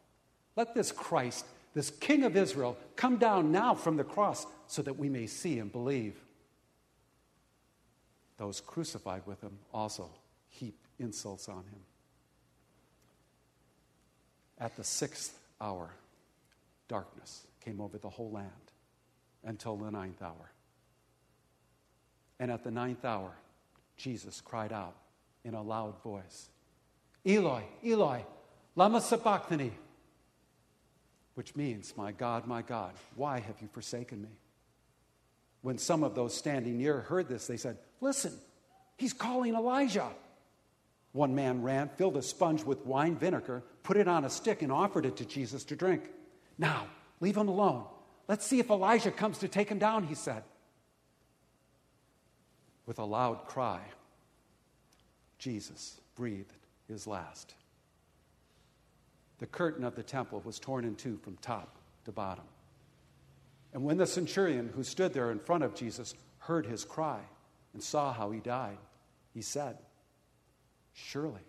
Let 0.57 0.75
this 0.75 0.93
Christ, 0.93 1.45
this 1.75 1.91
King 1.91 2.25
of 2.25 2.37
Israel, 2.37 2.77
come 2.97 3.17
down 3.17 3.53
now 3.53 3.75
from 3.75 3.97
the 3.97 4.05
cross 4.05 4.47
so 4.67 4.83
that 4.83 4.99
we 4.99 5.09
may 5.09 5.27
see 5.27 5.59
and 5.59 5.71
believe. 5.71 6.19
Those 8.39 8.61
crucified 8.61 9.23
with 9.27 9.41
him 9.41 9.59
also 9.73 10.11
heap 10.49 10.79
insults 10.99 11.49
on 11.49 11.65
him. 11.65 11.81
At 14.63 14.77
the 14.77 14.85
sixth 14.85 15.37
hour, 15.61 15.91
darkness 16.87 17.49
came 17.65 17.81
over 17.81 17.99
the 17.99 18.09
whole 18.09 18.31
land 18.31 18.47
until 19.43 19.77
the 19.77 19.91
ninth 19.91 20.23
hour. 20.23 20.53
And 22.39 22.49
at 22.49 22.63
the 22.63 22.71
ninth 22.71 23.05
hour, 23.05 23.33
Jesus 23.97 24.41
cried 24.41 24.73
out 24.73 24.95
in 25.45 25.55
a 25.55 25.63
loud 25.63 26.01
voice, 26.05 26.49
Eloi, 27.27 27.65
Eloi, 27.85 28.25
lama 28.77 29.01
sabachthani, 29.01 29.73
which 31.35 31.57
means, 31.57 31.95
My 31.97 32.13
God, 32.13 32.47
my 32.47 32.63
God, 32.63 32.93
why 33.17 33.41
have 33.41 33.57
you 33.61 33.67
forsaken 33.73 34.23
me? 34.23 34.31
When 35.63 35.77
some 35.77 36.05
of 36.05 36.15
those 36.15 36.37
standing 36.37 36.79
near 36.79 37.01
heard 37.01 37.27
this, 37.29 37.49
they 37.49 37.57
said, 37.57 37.79
Listen, 38.01 38.33
he's 38.97 39.13
calling 39.13 39.57
Elijah. 39.57 40.11
One 41.13 41.35
man 41.35 41.63
ran, 41.63 41.91
filled 41.91 42.17
a 42.17 42.23
sponge 42.23 42.65
with 42.65 42.87
wine 42.87 43.17
vinegar, 43.17 43.63
put 43.83 43.97
it 43.97 44.09
on 44.09 44.25
a 44.25 44.31
stick, 44.31 44.63
and 44.63 44.73
offered 44.73 45.05
it 45.05 45.17
to 45.17 45.27
Jesus 45.27 45.65
to 45.65 45.77
drink. 45.77 46.03
Now, 46.59 46.87
leave 47.21 47.37
him 47.37 47.49
alone. 47.49 47.85
Let's 48.29 48.47
see 48.47 48.61
if 48.61 48.71
Elijah 48.71 49.11
comes 49.11 49.39
to 49.39 49.49
take 49.49 49.69
him 49.69 49.79
down, 49.79 50.07
he 50.07 50.15
said. 50.15 50.43
With 52.87 52.99
a 52.99 53.05
loud 53.05 53.47
cry, 53.47 53.81
Jesus 55.39 56.01
breathed 56.15 56.53
his 56.89 57.07
last. 57.07 57.55
The 59.39 59.47
curtain 59.47 59.85
of 59.85 59.97
the 59.97 60.03
temple 60.03 60.41
was 60.45 60.59
torn 60.59 60.85
in 60.85 60.95
two 60.95 61.19
from 61.19 61.37
top 61.39 61.77
to 62.05 62.13
bottom. 62.13 62.45
And 63.73 63.85
when 63.85 63.97
the 63.97 64.07
centurion 64.07 64.71
who 64.75 64.85
stood 64.85 65.13
there 65.13 65.31
in 65.31 65.41
front 65.41 65.65
of 65.65 65.75
Jesus 65.75 66.15
heard 66.39 66.67
his 66.67 66.85
cry 66.85 67.21
and 67.75 67.83
saw 67.83 68.13
how 68.13 68.31
he 68.31 68.41
died, 68.41 68.79
he 69.35 69.43
said, 69.43 69.79
Surely 70.93 71.41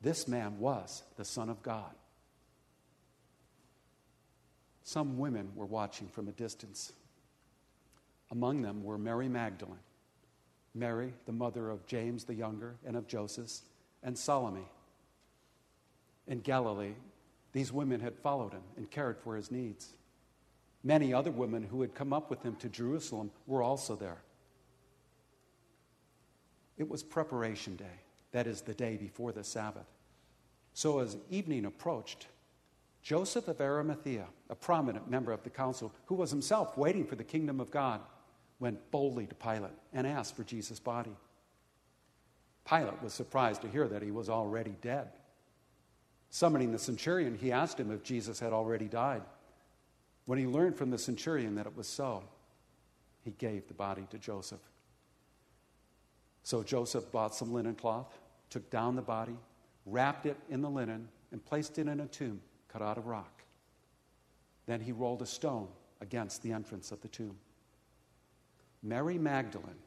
this 0.00 0.28
man 0.28 0.58
was 0.58 1.02
the 1.16 1.24
Son 1.24 1.48
of 1.48 1.62
God. 1.62 1.94
Some 4.82 5.18
women 5.18 5.50
were 5.54 5.66
watching 5.66 6.08
from 6.08 6.28
a 6.28 6.32
distance. 6.32 6.92
Among 8.30 8.62
them 8.62 8.82
were 8.82 8.96
Mary 8.96 9.28
Magdalene, 9.28 9.78
Mary, 10.74 11.12
the 11.26 11.32
mother 11.32 11.70
of 11.70 11.86
James 11.86 12.24
the 12.24 12.34
Younger 12.34 12.76
and 12.86 12.96
of 12.96 13.06
Joseph, 13.06 13.50
and 14.02 14.16
Salome. 14.16 14.66
In 16.26 16.40
Galilee, 16.40 16.94
these 17.52 17.72
women 17.72 18.00
had 18.00 18.16
followed 18.18 18.52
him 18.52 18.62
and 18.76 18.90
cared 18.90 19.18
for 19.18 19.34
his 19.36 19.50
needs. 19.50 19.94
Many 20.84 21.12
other 21.12 21.30
women 21.30 21.62
who 21.62 21.80
had 21.80 21.94
come 21.94 22.12
up 22.12 22.30
with 22.30 22.42
him 22.42 22.56
to 22.56 22.68
Jerusalem 22.68 23.30
were 23.46 23.62
also 23.62 23.96
there. 23.96 24.22
It 26.76 26.88
was 26.88 27.02
preparation 27.02 27.76
day, 27.76 28.00
that 28.38 28.46
is, 28.46 28.60
the 28.60 28.72
day 28.72 28.96
before 28.96 29.32
the 29.32 29.42
Sabbath. 29.42 29.88
So 30.72 31.00
as 31.00 31.16
evening 31.28 31.64
approached, 31.64 32.28
Joseph 33.02 33.48
of 33.48 33.60
Arimathea, 33.60 34.26
a 34.48 34.54
prominent 34.54 35.10
member 35.10 35.32
of 35.32 35.42
the 35.42 35.50
council, 35.50 35.92
who 36.06 36.14
was 36.14 36.30
himself 36.30 36.78
waiting 36.78 37.04
for 37.04 37.16
the 37.16 37.24
kingdom 37.24 37.58
of 37.58 37.72
God, 37.72 38.00
went 38.60 38.92
boldly 38.92 39.26
to 39.26 39.34
Pilate 39.34 39.72
and 39.92 40.06
asked 40.06 40.36
for 40.36 40.44
Jesus' 40.44 40.78
body. 40.78 41.16
Pilate 42.64 43.02
was 43.02 43.12
surprised 43.12 43.62
to 43.62 43.68
hear 43.68 43.88
that 43.88 44.02
he 44.02 44.12
was 44.12 44.28
already 44.28 44.76
dead. 44.82 45.08
Summoning 46.30 46.70
the 46.70 46.78
centurion, 46.78 47.36
he 47.36 47.50
asked 47.50 47.80
him 47.80 47.90
if 47.90 48.04
Jesus 48.04 48.38
had 48.38 48.52
already 48.52 48.86
died. 48.86 49.22
When 50.26 50.38
he 50.38 50.46
learned 50.46 50.76
from 50.76 50.90
the 50.90 50.98
centurion 50.98 51.56
that 51.56 51.66
it 51.66 51.76
was 51.76 51.88
so, 51.88 52.22
he 53.24 53.32
gave 53.32 53.66
the 53.66 53.74
body 53.74 54.06
to 54.10 54.18
Joseph. 54.18 54.60
So 56.44 56.62
Joseph 56.62 57.10
bought 57.10 57.34
some 57.34 57.52
linen 57.52 57.74
cloth, 57.74 58.16
took 58.50 58.68
down 58.70 58.96
the 58.96 59.02
body, 59.02 59.36
wrapped 59.86 60.26
it 60.26 60.36
in 60.50 60.60
the 60.62 60.70
linen, 60.70 61.08
and 61.32 61.44
placed 61.44 61.78
it 61.78 61.88
in 61.88 62.00
a 62.00 62.06
tomb 62.06 62.40
cut 62.68 62.82
out 62.82 62.98
of 62.98 63.06
rock. 63.06 63.42
Then 64.66 64.80
he 64.80 64.92
rolled 64.92 65.22
a 65.22 65.26
stone 65.26 65.68
against 66.00 66.42
the 66.42 66.52
entrance 66.52 66.92
of 66.92 67.00
the 67.00 67.08
tomb. 67.08 67.36
Mary 68.82 69.18
Magdalene 69.18 69.82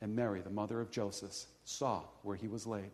and 0.00 0.14
Mary, 0.14 0.40
the 0.40 0.50
mother 0.50 0.80
of 0.80 0.90
Joseph, 0.90 1.46
saw 1.64 2.02
where 2.22 2.36
he 2.36 2.46
was 2.46 2.66
laid. 2.66 2.90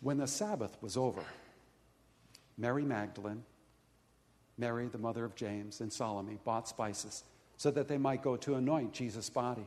When 0.00 0.16
the 0.16 0.26
Sabbath 0.26 0.76
was 0.80 0.96
over, 0.96 1.22
Mary 2.58 2.84
Magdalene, 2.84 3.44
Mary, 4.58 4.88
the 4.88 4.98
mother 4.98 5.24
of 5.24 5.34
James, 5.34 5.80
and 5.80 5.92
Salome 5.92 6.38
bought 6.44 6.68
spices 6.68 7.24
so 7.56 7.70
that 7.70 7.88
they 7.88 7.98
might 7.98 8.22
go 8.22 8.36
to 8.36 8.54
anoint 8.54 8.92
Jesus' 8.92 9.30
body. 9.30 9.66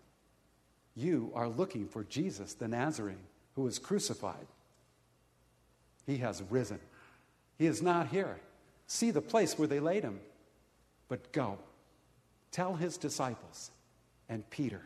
You 0.95 1.31
are 1.33 1.47
looking 1.47 1.87
for 1.87 2.03
Jesus 2.03 2.53
the 2.53 2.67
Nazarene 2.67 3.27
who 3.55 3.63
was 3.63 3.79
crucified. 3.79 4.47
He 6.05 6.17
has 6.17 6.43
risen. 6.49 6.79
He 7.57 7.67
is 7.67 7.81
not 7.81 8.07
here. 8.07 8.39
See 8.87 9.11
the 9.11 9.21
place 9.21 9.57
where 9.57 9.67
they 9.67 9.79
laid 9.79 10.03
him. 10.03 10.19
But 11.07 11.31
go, 11.31 11.57
tell 12.51 12.75
his 12.75 12.97
disciples 12.97 13.71
and 14.29 14.49
Peter. 14.49 14.81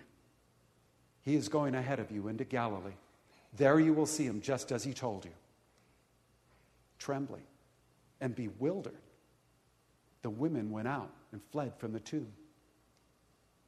He 1.21 1.35
is 1.35 1.49
going 1.49 1.73
ahead 1.73 1.99
of 1.99 2.11
you 2.11 2.27
into 2.27 2.43
Galilee. 2.43 2.91
There 3.57 3.79
you 3.79 3.93
will 3.93 4.05
see 4.05 4.25
him 4.25 4.41
just 4.41 4.71
as 4.71 4.83
he 4.83 4.93
told 4.93 5.25
you. 5.25 5.31
Trembling 6.99 7.43
and 8.21 8.35
bewildered, 8.35 8.93
the 10.21 10.29
women 10.29 10.71
went 10.71 10.87
out 10.87 11.11
and 11.31 11.41
fled 11.51 11.73
from 11.77 11.93
the 11.93 11.99
tomb. 11.99 12.31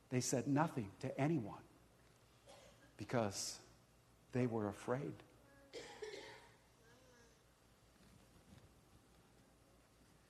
They 0.10 0.22
said 0.22 0.48
nothing 0.48 0.90
to 1.02 1.20
anyone 1.20 1.58
because 2.98 3.60
they 4.34 4.48
were 4.48 4.68
afraid. 4.70 5.14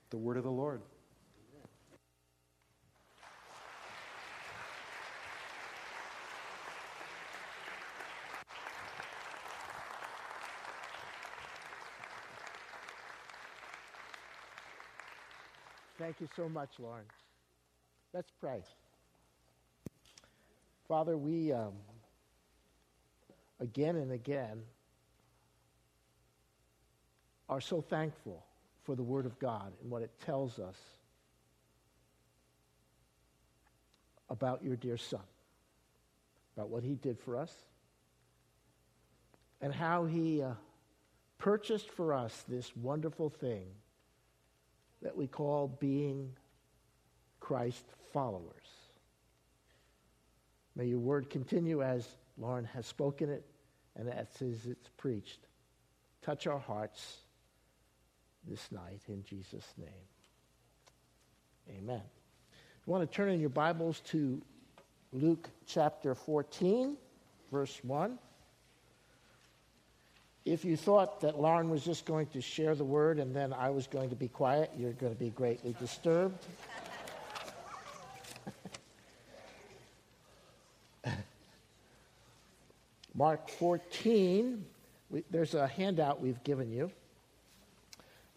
the 0.10 0.18
word 0.18 0.38
of 0.38 0.44
the 0.44 0.52
Lord. 0.52 0.82
Thank 15.98 16.22
you 16.22 16.30
so 16.36 16.48
much, 16.48 16.70
Lauren. 16.80 17.04
Let's 18.14 18.32
pray. 18.40 18.62
Father, 20.88 21.18
we 21.18 21.52
um, 21.52 21.74
again 23.60 23.96
and 23.96 24.12
again 24.12 24.62
are 27.50 27.62
so 27.62 27.82
thankful 27.82 28.44
for 28.84 28.96
the 28.96 29.04
Word 29.04 29.26
of 29.26 29.40
God 29.40 29.72
and 29.82 29.92
what 29.92 30.02
it 30.02 30.12
tells 30.26 30.60
us 30.60 30.78
about 34.30 34.64
your 34.64 34.76
dear 34.76 34.98
Son, 34.98 35.22
about 36.56 36.70
what 36.70 36.84
He 36.84 36.96
did 36.96 37.20
for 37.20 37.38
us, 37.38 37.54
and 39.62 39.74
how 39.74 40.06
He 40.06 40.42
uh, 40.42 40.52
purchased 41.38 41.90
for 41.90 42.14
us 42.14 42.44
this 42.48 42.76
wonderful 42.76 43.30
thing 43.30 43.66
that 45.02 45.16
we 45.16 45.28
call 45.28 45.68
being 45.80 46.34
Christ 47.40 47.86
followers. 48.12 48.54
May 50.76 50.86
your 50.86 51.00
word 51.00 51.30
continue 51.30 51.82
as 51.82 52.08
Lauren 52.38 52.66
has 52.66 52.86
spoken 52.86 53.30
it 53.30 53.46
and 53.96 54.10
as 54.10 54.28
it's 54.42 54.90
preached. 54.98 55.40
Touch 56.22 56.48
our 56.48 56.60
hearts 56.60 57.18
this 58.48 58.72
night 58.72 59.02
in 59.08 59.24
Jesus' 59.24 59.74
name. 59.78 59.90
Amen. 61.80 62.02
You 62.86 62.94
want 62.94 63.10
to 63.10 63.16
turn 63.16 63.30
in 63.30 63.40
your 63.40 63.50
Bibles 63.50 64.02
to 64.12 64.42
Luke 65.12 65.50
chapter 65.66 66.16
14. 66.16 66.96
verse 67.52 67.80
1. 67.84 68.18
If 70.46 70.64
you 70.64 70.78
thought 70.78 71.22
that 71.22 71.40
Lauren 71.40 71.70
was 71.70 71.84
just 71.84 72.06
going 72.06 72.28
to 72.28 72.40
share 72.40 72.74
the 72.76 72.86
word 72.86 73.20
and 73.20 73.36
then 73.36 73.52
I 73.52 73.70
was 73.70 73.88
going 73.88 74.10
to 74.10 74.16
be 74.16 74.30
quiet, 74.30 74.72
you're 74.78 74.94
going 74.94 75.14
to 75.14 75.20
be 75.20 75.30
greatly 75.32 75.76
disturbed. 75.80 76.46
Mark 83.18 83.50
14, 83.50 84.64
we, 85.10 85.24
there's 85.30 85.56
a 85.56 85.68
handout 85.68 86.22
we've 86.22 86.42
given 86.44 86.72
you. 86.72 86.90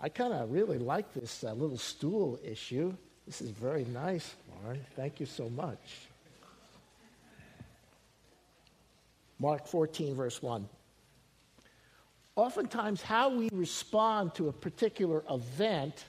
I 0.00 0.08
kind 0.08 0.32
of 0.32 0.50
really 0.50 0.78
like 0.78 1.12
this 1.14 1.44
uh, 1.44 1.52
little 1.52 1.78
stool 1.78 2.40
issue. 2.42 2.92
This 3.26 3.40
is 3.40 3.50
very 3.50 3.84
nice, 3.84 4.34
Lauren. 4.64 4.80
Thank 4.96 5.20
you 5.20 5.26
so 5.26 5.48
much. 5.50 5.78
Mark 9.38 9.68
14, 9.68 10.16
verse 10.16 10.42
1 10.42 10.68
oftentimes 12.40 13.02
how 13.02 13.28
we 13.28 13.50
respond 13.52 14.34
to 14.34 14.48
a 14.48 14.52
particular 14.52 15.22
event 15.30 16.06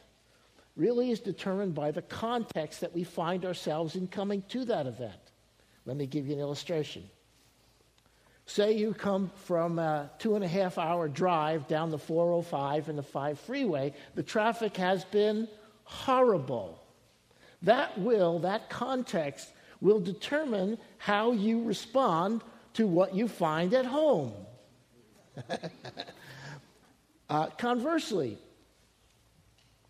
really 0.77 1.11
is 1.11 1.19
determined 1.19 1.75
by 1.75 1.91
the 1.91 2.01
context 2.03 2.79
that 2.79 2.93
we 2.93 3.03
find 3.03 3.43
ourselves 3.43 3.95
in 3.95 4.07
coming 4.07 4.41
to 4.47 4.63
that 4.63 4.87
event. 4.87 5.19
Let 5.85 5.97
me 5.97 6.05
give 6.05 6.27
you 6.27 6.33
an 6.33 6.39
illustration. 6.39 7.03
Say 8.51 8.73
you 8.73 8.93
come 8.93 9.31
from 9.45 9.79
a 9.79 10.11
two 10.19 10.35
and 10.35 10.43
a 10.43 10.47
half 10.47 10.77
hour 10.77 11.07
drive 11.07 11.69
down 11.69 11.89
the 11.89 11.97
405 11.97 12.89
and 12.89 12.97
the 12.97 13.03
5 13.03 13.39
freeway, 13.39 13.93
the 14.15 14.23
traffic 14.23 14.75
has 14.75 15.05
been 15.05 15.47
horrible. 15.85 16.77
That 17.61 17.97
will, 17.97 18.39
that 18.39 18.69
context, 18.69 19.47
will 19.79 20.01
determine 20.01 20.77
how 20.97 21.31
you 21.31 21.63
respond 21.63 22.41
to 22.73 22.87
what 22.87 23.15
you 23.15 23.29
find 23.29 23.73
at 23.73 23.85
home. 23.85 24.33
uh, 27.29 27.45
conversely, 27.57 28.37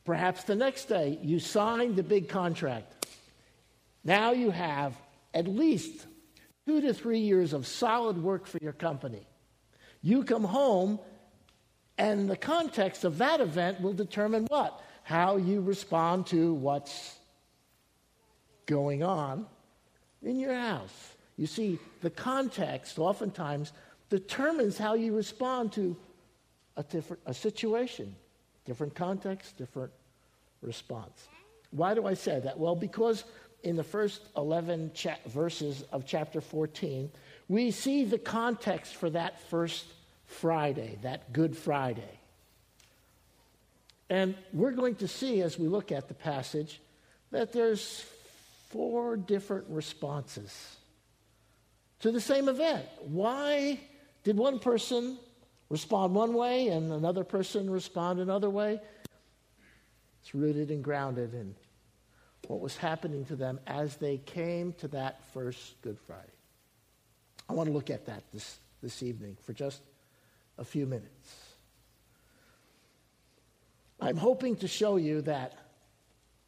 perhaps 0.06 0.44
the 0.44 0.56
next 0.56 0.86
day 0.86 1.18
you 1.24 1.40
sign 1.40 1.96
the 1.96 2.04
big 2.04 2.30
contract. 2.30 3.08
Now 4.04 4.34
you 4.34 4.52
have 4.52 4.96
at 5.34 5.48
least 5.48 6.06
two 6.72 6.80
to 6.80 6.94
three 6.94 7.20
years 7.20 7.52
of 7.52 7.68
solid 7.68 8.18
work 8.18 8.48
for 8.48 8.58
your 8.62 8.72
company. 8.72 9.28
You 10.02 10.24
come 10.24 10.46
home, 10.46 11.00
and 11.98 12.30
the 12.30 12.38
context 12.38 13.04
of 13.04 13.18
that 13.18 13.42
event 13.42 13.82
will 13.82 13.92
determine 13.92 14.46
what? 14.46 14.82
How 15.04 15.36
you 15.36 15.60
respond 15.60 16.28
to 16.28 16.54
what's 16.54 17.18
going 18.68 19.04
on 19.04 19.48
in 20.24 20.40
your 20.40 20.54
house. 20.56 21.16
You 21.36 21.46
see, 21.46 21.78
the 22.02 22.10
context 22.10 22.98
oftentimes 22.98 23.74
determines 24.10 24.78
how 24.78 24.94
you 24.94 25.14
respond 25.14 25.74
to 25.74 25.98
a 26.78 26.84
different 26.84 27.22
a 27.26 27.34
situation, 27.34 28.16
different 28.64 28.96
context, 28.96 29.58
different 29.58 29.92
response. 30.62 31.28
Why 31.72 31.96
do 31.96 32.06
I 32.06 32.14
say 32.14 32.40
that? 32.40 32.58
Well, 32.58 32.76
because 32.76 33.26
in 33.64 33.76
the 33.76 33.84
first 33.84 34.22
11 34.36 34.92
cha- 34.94 35.18
verses 35.28 35.84
of 35.92 36.06
chapter 36.06 36.42
14, 36.42 37.12
we 37.48 37.72
see 37.72 38.06
the 38.06 38.18
context 38.18 38.96
for 38.96 39.10
that 39.10 39.42
first 39.50 39.86
Friday, 40.26 40.98
that 41.02 41.34
Good 41.34 41.56
Friday. 41.56 42.20
And 44.10 44.36
we're 44.54 44.72
going 44.72 44.96
to 44.96 45.08
see 45.08 45.42
as 45.42 45.58
we 45.58 45.68
look 45.68 45.92
at 45.92 46.08
the 46.08 46.14
passage 46.14 46.82
that 47.32 47.54
there's 47.54 48.06
four 48.70 49.18
different 49.18 49.66
responses 49.70 50.76
to 52.00 52.12
the 52.12 52.22
same 52.22 52.50
event. 52.50 52.86
Why 53.02 53.80
did 54.24 54.38
one 54.38 54.60
person 54.60 55.18
respond 55.70 56.14
one 56.14 56.34
way 56.34 56.68
and 56.68 56.92
another 56.92 57.24
person 57.24 57.70
respond 57.70 58.20
another 58.20 58.50
way? 58.50 58.80
It's 60.22 60.36
rooted 60.36 60.72
and 60.72 60.84
grounded 60.84 61.34
in 61.34 61.56
what 62.52 62.60
was 62.60 62.76
happening 62.76 63.24
to 63.24 63.38
them 63.38 63.62
as 63.66 63.96
they 63.96 64.18
came 64.18 64.74
to 64.74 64.90
that 64.90 65.24
first 65.34 65.82
Good 65.82 65.98
Friday. 66.06 66.28
I 67.48 67.54
want 67.54 67.68
to 67.68 67.74
look 67.74 67.90
at 67.90 68.08
that 68.08 68.24
this, 68.34 68.60
this 68.84 69.02
evening 69.02 69.38
for 69.46 69.54
just 69.54 69.82
a 70.58 70.66
few 70.66 70.86
minutes. 70.86 71.34
I'm 74.02 74.18
hoping 74.18 74.58
to 74.58 74.68
show 74.68 74.98
you 74.98 75.22
that 75.22 75.54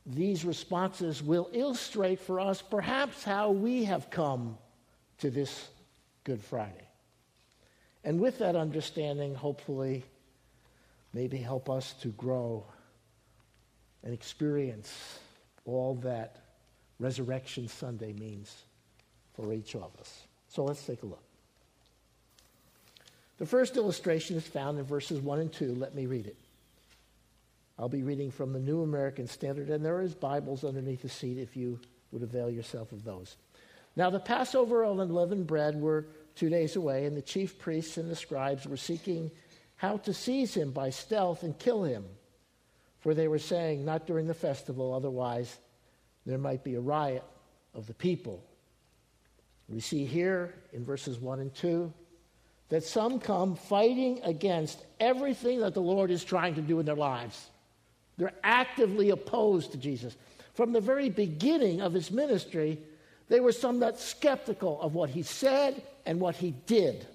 these 0.06 0.44
responses 0.44 1.24
will 1.24 1.50
illustrate 1.54 2.20
for 2.20 2.42
us 2.42 2.62
perhaps 2.62 3.24
how 3.24 3.52
we 3.52 3.86
have 3.86 4.10
come 4.10 4.58
to 5.20 5.30
this 5.30 5.70
Good 6.26 6.42
Friday. 6.42 6.90
And 8.04 8.20
with 8.20 8.40
that 8.40 8.58
understanding, 8.58 9.36
hopefully, 9.36 10.04
maybe 11.14 11.38
help 11.38 11.70
us 11.70 11.94
to 12.02 12.10
grow 12.10 12.66
and 14.04 14.14
experience 14.14 15.20
all 15.66 15.96
that 16.04 16.38
Resurrection 17.00 17.68
Sunday 17.68 18.14
means 18.14 18.64
for 19.34 19.54
each 19.54 19.76
of 19.76 19.92
us. 20.00 20.24
So 20.48 20.64
let's 20.64 20.86
take 20.86 21.04
a 21.04 21.08
look. 21.08 21.24
The 23.40 23.46
first 23.46 23.76
illustration 23.76 24.38
is 24.38 24.46
found 24.46 24.78
in 24.78 24.86
verses 24.86 25.20
1 25.20 25.40
and 25.40 25.52
2. 25.52 25.76
Let 25.76 25.96
me 25.96 26.06
read 26.06 26.28
it. 26.28 26.38
I'll 27.80 27.90
be 27.90 28.04
reading 28.04 28.30
from 28.30 28.54
the 28.54 28.60
New 28.60 28.84
American 28.84 29.28
Standard, 29.28 29.70
and 29.70 29.84
there 29.84 30.02
is 30.02 30.14
Bibles 30.14 30.64
underneath 30.64 31.02
the 31.02 31.10
seat 31.10 31.40
if 31.40 31.58
you 31.58 31.80
would 32.12 32.22
avail 32.22 32.50
yourself 32.50 32.92
of 32.92 33.04
those. 33.04 33.36
Now, 33.96 34.10
the 34.10 34.20
Passover 34.20 34.84
and 34.84 35.02
unleavened 35.02 35.48
bread 35.48 35.80
were 35.80 36.06
two 36.36 36.50
days 36.50 36.76
away, 36.76 37.06
and 37.06 37.18
the 37.18 37.22
chief 37.22 37.58
priests 37.60 37.98
and 37.98 38.10
the 38.10 38.16
scribes 38.16 38.68
were 38.68 38.78
seeking 38.78 39.32
how 39.76 39.98
to 39.98 40.14
seize 40.14 40.54
him 40.54 40.72
by 40.72 40.92
stealth 40.92 41.44
and 41.44 41.58
kill 41.58 41.84
him. 41.84 42.06
For 43.04 43.14
they 43.14 43.28
were 43.28 43.38
saying, 43.38 43.84
Not 43.84 44.08
during 44.08 44.28
the 44.28 44.34
festival, 44.34 44.94
otherwise 44.94 45.58
there 46.26 46.38
might 46.38 46.64
be 46.64 46.76
a 46.76 46.80
riot 46.80 47.24
of 47.74 47.86
the 47.86 47.94
people. 47.94 48.42
We 49.68 49.82
see 49.82 50.06
here 50.06 50.56
in 50.72 50.86
verses 50.86 51.20
1 51.20 51.42
and 51.42 51.54
2 51.54 51.94
that 52.70 52.84
some 52.84 53.20
come 53.20 53.56
fighting 53.56 54.22
against 54.24 54.86
everything 55.02 55.60
that 55.60 55.74
the 55.74 55.82
Lord 55.82 56.12
is 56.12 56.24
trying 56.24 56.56
to 56.56 56.62
do 56.62 56.80
in 56.80 56.86
their 56.86 56.96
lives. 56.96 57.50
They're 58.18 58.34
actively 58.42 59.10
opposed 59.10 59.74
to 59.74 59.78
Jesus. 59.78 60.16
From 60.54 60.72
the 60.72 60.80
very 60.80 61.10
beginning 61.10 61.82
of 61.82 61.92
his 61.92 62.10
ministry, 62.10 62.80
they 63.28 63.42
were 63.42 63.52
somewhat 63.52 64.00
skeptical 64.00 64.80
of 64.82 64.96
what 64.96 65.10
he 65.10 65.24
said 65.24 65.84
and 66.06 66.22
what 66.22 66.36
he 66.36 66.52
did. 66.52 67.06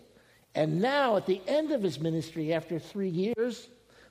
And 0.55 0.83
now, 0.83 1.17
at 1.17 1.25
the 1.25 1.41
end 1.47 1.73
of 1.73 1.83
his 1.83 1.99
ministry, 1.99 2.53
after 2.53 2.79
three 2.79 3.09
years, 3.09 3.69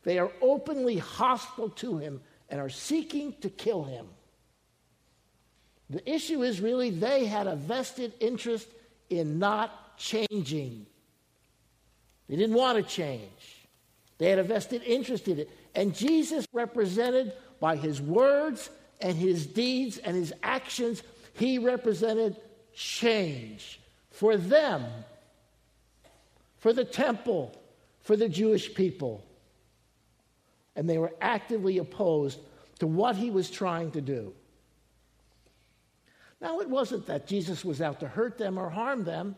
they 0.08 0.20
are 0.20 0.32
openly 0.42 1.00
hostile 1.00 1.68
to 1.68 1.98
him 1.98 2.22
and 2.48 2.62
are 2.62 2.70
seeking 2.70 3.34
to 3.42 3.50
kill 3.50 3.84
him. 3.84 4.08
The 5.90 6.10
issue 6.10 6.44
is 6.44 6.62
really 6.62 6.92
they 6.92 7.26
had 7.26 7.46
a 7.46 7.58
vested 7.58 8.14
interest 8.22 8.70
in 9.10 9.38
not 9.38 9.98
changing. 9.98 10.86
They 12.30 12.38
didn't 12.38 12.56
want 12.56 12.78
to 12.78 12.90
change. 12.90 13.68
They 14.18 14.30
had 14.30 14.40
a 14.40 14.44
vested 14.44 14.82
interest 14.84 15.28
in 15.28 15.40
it. 15.40 15.50
And 15.76 15.94
Jesus, 15.94 16.46
represented 16.54 17.34
by 17.60 17.76
his 17.76 18.02
words 18.02 18.70
and 19.02 19.18
his 19.18 19.46
deeds 19.46 19.98
and 19.98 20.16
his 20.16 20.32
actions, 20.42 21.04
he 21.34 21.58
represented 21.58 22.38
change 22.74 23.82
for 24.12 24.38
them, 24.38 24.86
for 26.60 26.72
the 26.72 26.86
temple, 26.86 27.54
for 28.00 28.16
the 28.16 28.30
Jewish 28.30 28.74
people. 28.74 29.22
And 30.78 30.90
they 30.90 30.98
were 30.98 31.14
actively 31.20 31.80
opposed 31.80 32.40
to 32.80 32.88
what 32.88 33.18
he 33.18 33.30
was 33.30 33.52
trying 33.52 33.92
to 33.92 34.02
do. 34.02 34.34
Now, 36.40 36.60
it 36.60 36.70
wasn't 36.70 37.08
that 37.08 37.28
Jesus 37.28 37.66
was 37.66 37.82
out 37.82 38.00
to 38.00 38.08
hurt 38.08 38.38
them 38.38 38.58
or 38.58 38.70
harm 38.70 39.04
them. 39.04 39.36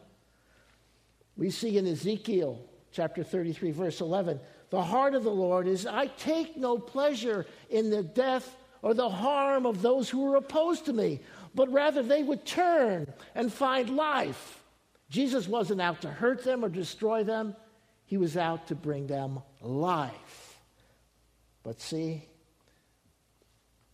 We 1.38 1.50
see 1.50 1.78
in 1.78 1.88
Ezekiel 1.88 2.60
chapter 2.92 3.24
33, 3.24 3.72
verse 3.72 4.02
11, 4.02 4.40
the 4.70 4.84
heart 4.84 5.16
of 5.16 5.24
the 5.24 5.32
Lord 5.32 5.68
is, 5.68 5.88
I 5.88 6.08
take 6.08 6.58
no 6.58 6.78
pleasure 6.78 7.46
in 7.70 7.90
the 7.90 8.04
death 8.04 8.56
or 8.82 8.94
the 8.94 9.10
harm 9.10 9.66
of 9.66 9.82
those 9.82 10.10
who 10.10 10.32
are 10.32 10.38
opposed 10.38 10.86
to 10.86 10.94
me, 10.94 11.22
but 11.56 11.72
rather 11.72 12.04
they 12.04 12.24
would 12.24 12.46
turn 12.46 13.12
and 13.36 13.52
find 13.52 13.96
life. 13.96 14.64
Jesus 15.10 15.48
wasn't 15.48 15.82
out 15.82 16.02
to 16.02 16.10
hurt 16.10 16.44
them 16.44 16.64
or 16.64 16.70
destroy 16.70 17.24
them, 17.24 17.56
he 18.06 18.18
was 18.18 18.38
out 18.38 18.68
to 18.68 18.76
bring 18.76 19.08
them 19.08 19.40
life. 19.62 20.49
But 21.64 21.80
see, 21.80 22.26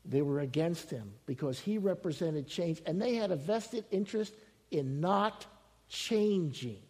they 0.04 0.22
were 0.22 0.40
against 0.40 0.90
him 0.90 1.14
because 1.26 1.60
he 1.60 1.78
represented 1.78 2.48
change, 2.48 2.82
and 2.86 3.02
they 3.02 3.16
had 3.16 3.32
a 3.32 3.36
vested 3.36 3.86
interest 3.92 4.34
in 4.72 5.00
not 5.00 5.46
changing. 5.90 6.82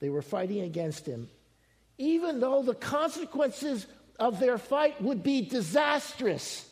They 0.00 0.10
were 0.10 0.22
fighting 0.22 0.60
against 0.62 1.06
him, 1.06 1.28
even 1.98 2.40
though 2.40 2.62
the 2.62 2.74
consequences 2.74 3.86
of 4.18 4.40
their 4.40 4.58
fight 4.58 5.00
would 5.00 5.22
be 5.22 5.42
disastrous. 5.42 6.68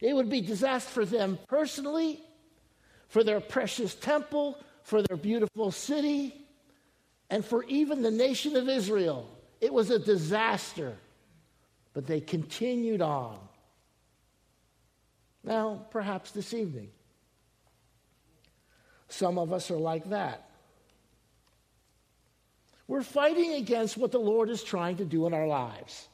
It 0.00 0.14
would 0.14 0.28
be 0.28 0.42
disaster 0.42 0.90
for 0.90 1.04
them 1.04 1.38
personally 1.48 2.20
for 3.08 3.24
their 3.24 3.40
precious 3.40 3.94
temple, 3.94 4.58
for 4.84 5.02
their 5.02 5.16
beautiful 5.16 5.70
city, 5.72 6.46
and 7.28 7.44
for 7.44 7.64
even 7.64 8.02
the 8.02 8.10
nation 8.10 8.56
of 8.56 8.68
Israel. 8.68 9.28
It 9.60 9.72
was 9.72 9.90
a 9.90 9.98
disaster, 9.98 10.96
but 11.92 12.06
they 12.06 12.20
continued 12.20 13.02
on. 13.02 13.38
Now, 15.44 15.86
perhaps 15.90 16.30
this 16.30 16.54
evening, 16.54 16.90
some 19.08 19.38
of 19.38 19.52
us 19.52 19.70
are 19.70 19.76
like 19.76 20.08
that. 20.10 20.48
We're 22.86 23.02
fighting 23.02 23.54
against 23.54 23.96
what 23.96 24.12
the 24.12 24.18
Lord 24.18 24.50
is 24.50 24.64
trying 24.64 24.96
to 24.96 25.04
do 25.04 25.26
in 25.26 25.34
our 25.34 25.46
lives. 25.46 26.08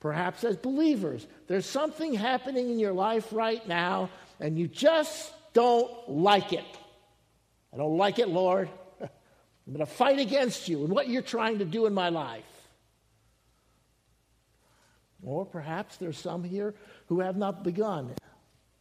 Perhaps 0.00 0.44
as 0.44 0.56
believers, 0.56 1.26
there's 1.46 1.66
something 1.66 2.14
happening 2.14 2.70
in 2.70 2.78
your 2.78 2.92
life 2.92 3.28
right 3.32 3.66
now, 3.66 4.10
and 4.40 4.58
you 4.58 4.68
just 4.68 5.32
don't 5.52 5.90
like 6.08 6.52
it. 6.52 6.64
I 7.72 7.76
don't 7.76 7.96
like 7.96 8.18
it, 8.18 8.28
Lord. 8.28 8.70
I'm 9.00 9.72
going 9.72 9.78
to 9.78 9.86
fight 9.86 10.18
against 10.18 10.68
you 10.68 10.84
and 10.84 10.88
what 10.90 11.08
you're 11.08 11.22
trying 11.22 11.58
to 11.58 11.64
do 11.64 11.86
in 11.86 11.94
my 11.94 12.08
life. 12.08 12.44
Or 15.26 15.44
perhaps 15.44 15.96
there's 15.96 16.16
some 16.16 16.44
here 16.44 16.72
who 17.08 17.20
have 17.20 17.36
not 17.36 17.64
begun 17.64 18.12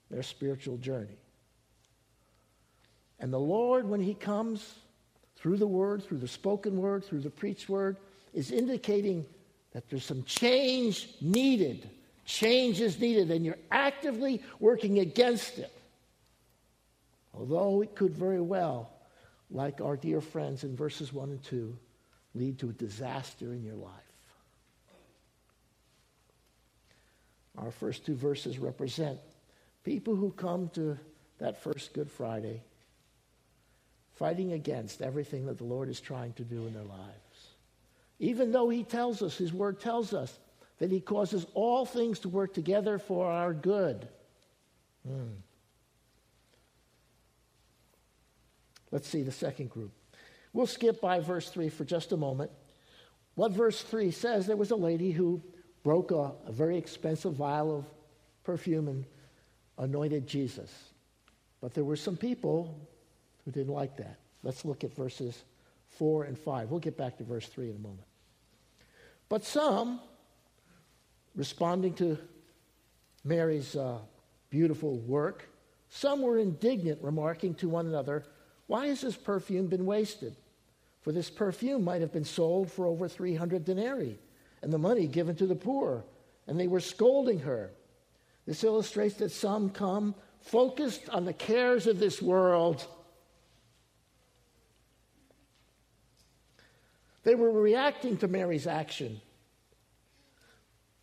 their 0.10 0.24
spiritual 0.24 0.78
journey. 0.78 1.18
And 3.20 3.34
the 3.34 3.40
Lord, 3.40 3.90
when 3.90 4.00
He 4.00 4.14
comes 4.14 4.76
through 5.36 5.58
the 5.58 5.68
Word, 5.68 6.04
through 6.04 6.20
the 6.20 6.28
spoken 6.28 6.78
Word, 6.78 7.04
through 7.04 7.22
the 7.22 7.32
preached 7.32 7.68
Word, 7.68 7.98
is 8.34 8.52
indicating 8.52 9.26
that 9.74 9.90
there's 9.90 10.06
some 10.06 10.24
change 10.24 11.10
needed. 11.20 11.90
Change 12.26 12.80
is 12.80 13.00
needed, 13.00 13.32
and 13.32 13.44
you're 13.44 13.58
actively 13.72 14.44
working 14.60 15.00
against 15.00 15.58
it. 15.58 15.72
Although 17.34 17.82
it 17.82 17.96
could 17.96 18.16
very 18.16 18.40
well, 18.40 18.92
like 19.50 19.82
our 19.82 19.98
dear 19.98 20.22
friends 20.22 20.64
in 20.64 20.76
verses 20.76 21.12
1 21.12 21.30
and 21.32 21.44
2, 21.44 21.76
lead 22.36 22.60
to 22.60 22.70
a 22.70 22.74
disaster 22.74 23.52
in 23.52 23.64
your 23.64 23.76
life. 23.76 24.05
Our 27.58 27.72
first 27.72 28.06
two 28.06 28.16
verses 28.16 28.60
represent 28.60 29.20
people 29.84 30.16
who 30.16 30.32
come 30.32 30.70
to 30.70 30.98
that 31.40 31.62
first 31.62 31.94
Good 31.94 32.10
Friday 32.10 32.62
fighting 34.16 34.54
against 34.54 35.02
everything 35.02 35.46
that 35.46 35.58
the 35.58 35.64
Lord 35.64 35.90
is 35.90 36.00
trying 36.00 36.34
to 36.34 36.44
do 36.44 36.68
in 36.68 36.74
their 36.74 36.84
lives. 36.84 37.50
Even 38.20 38.52
though 38.52 38.70
He 38.70 38.84
tells 38.84 39.22
us, 39.22 39.38
His 39.38 39.54
Word 39.54 39.80
tells 39.80 40.14
us, 40.14 40.40
that 40.80 40.92
He 40.92 41.00
causes 41.00 41.46
all 41.54 41.86
things 41.86 42.20
to 42.20 42.30
work 42.30 42.54
together 42.54 43.00
for 43.00 43.32
our 43.32 43.54
good. 43.54 44.08
Hmm. 45.08 45.36
Let's 48.92 49.08
see 49.08 49.24
the 49.24 49.32
second 49.32 49.70
group. 49.70 49.92
We'll 50.54 50.68
skip 50.68 51.02
by 51.02 51.20
verse 51.20 51.50
3 51.50 51.70
for 51.70 51.84
just 51.84 52.12
a 52.12 52.18
moment. 52.18 52.52
What 53.36 53.52
verse 53.52 53.82
3 53.82 54.12
says 54.12 54.48
there 54.48 54.56
was 54.56 54.72
a 54.72 54.76
lady 54.78 55.12
who 55.12 55.42
broke 55.86 56.10
a, 56.10 56.32
a 56.48 56.52
very 56.52 56.80
expensive 56.80 57.34
vial 57.34 57.78
of 57.78 57.86
perfume 58.44 58.88
and 58.88 59.06
anointed 59.78 60.26
Jesus. 60.26 60.74
But 61.62 61.76
there 61.76 61.84
were 61.84 61.96
some 61.96 62.18
people 62.18 62.76
who 63.46 63.52
didn't 63.52 63.72
like 63.72 63.96
that. 63.98 64.18
Let's 64.42 64.66
look 64.66 64.84
at 64.84 64.96
verses 64.96 65.44
4 65.90 66.24
and 66.24 66.40
5. 66.40 66.72
We'll 66.72 66.80
get 66.80 66.98
back 66.98 67.20
to 67.20 67.24
verse 67.24 67.48
3 67.48 67.70
in 67.70 67.76
a 67.76 67.80
moment. 67.80 68.08
But 69.30 69.44
some, 69.44 70.00
responding 71.36 71.94
to 71.96 72.18
Mary's 73.24 73.76
uh, 73.76 74.00
beautiful 74.50 74.98
work, 74.98 75.48
some 75.90 76.24
were 76.24 76.40
indignant, 76.40 77.00
remarking 77.04 77.54
to 77.56 77.70
one 77.70 77.86
another, 77.86 78.24
Why 78.66 78.88
has 78.88 79.02
this 79.02 79.16
perfume 79.16 79.68
been 79.68 79.86
wasted? 79.86 80.36
For 81.02 81.12
this 81.12 81.30
perfume 81.30 81.84
might 81.84 82.02
have 82.02 82.12
been 82.12 82.26
sold 82.26 82.72
for 82.72 82.88
over 82.88 83.08
300 83.08 83.64
denarii, 83.64 84.18
and 84.66 84.74
the 84.74 84.78
money 84.78 85.08
given 85.08 85.38
to 85.38 85.48
the 85.48 85.56
poor. 85.56 86.04
And 86.48 86.60
they 86.60 86.68
were 86.68 86.82
scolding 86.82 87.40
her. 87.40 87.72
This 88.46 88.66
illustrates 88.66 89.16
that 89.16 89.32
some 89.32 89.70
come 89.70 90.14
focused 90.42 91.08
on 91.10 91.24
the 91.24 91.34
cares 91.34 91.88
of 91.88 92.00
this 92.00 92.22
world 92.22 92.86
They 97.26 97.36
were 97.36 97.52
reacting 97.52 98.18
to 98.18 98.28
Mary's 98.28 98.68
action. 98.68 99.20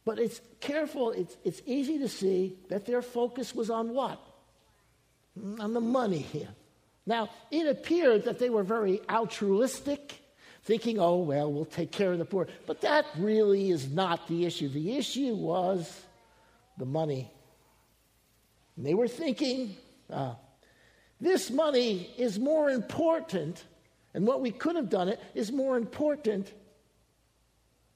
But 0.05 0.18
it's 0.18 0.40
careful, 0.61 1.11
it's, 1.11 1.37
it's 1.44 1.61
easy 1.66 1.98
to 1.98 2.09
see 2.09 2.57
that 2.68 2.87
their 2.87 3.03
focus 3.03 3.55
was 3.55 3.70
on 3.70 3.92
what? 3.92 4.25
On 5.59 5.75
the 5.75 5.81
money 5.81 6.18
here. 6.18 6.48
Now, 7.07 7.29
it 7.51 7.66
appeared 7.66 8.25
that 8.25 8.38
they 8.38 8.51
were 8.51 8.62
very 8.62 9.01
altruistic, 9.11 10.21
thinking, 10.64 10.98
oh, 10.98 11.18
well, 11.18 11.53
we'll 11.53 11.64
take 11.64 11.90
care 11.90 12.12
of 12.12 12.18
the 12.18 12.25
poor. 12.25 12.46
But 12.66 12.81
that 12.83 13.07
really 13.16 13.70
is 13.70 13.90
not 13.90 14.29
the 14.29 14.44
issue. 14.44 14.68
The 14.68 14.96
issue 14.96 15.35
was 15.35 16.03
the 16.79 16.87
money. 16.87 17.31
And 18.77 18.87
they 18.87 18.94
were 18.94 19.09
thinking, 19.09 19.77
uh, 20.11 20.35
this 21.20 21.51
money 21.51 22.11
is 22.16 22.38
more 22.38 22.70
important 22.70 23.64
and 24.14 24.27
what 24.27 24.40
we 24.40 24.51
could 24.51 24.77
have 24.77 24.90
done 24.90 25.09
it 25.09 25.20
is 25.35 25.51
more 25.51 25.77
important 25.77 26.53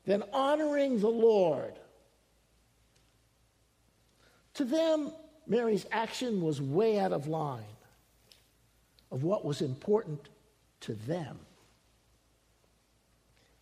than 0.04 0.22
honoring 0.32 1.00
the 1.00 1.08
Lord. 1.08 1.74
To 4.54 4.64
them, 4.64 5.12
Mary's 5.46 5.86
action 5.92 6.40
was 6.40 6.60
way 6.60 6.98
out 6.98 7.12
of 7.12 7.26
line 7.26 7.64
of 9.10 9.22
what 9.22 9.44
was 9.44 9.60
important 9.60 10.28
to 10.80 10.94
them. 10.94 11.38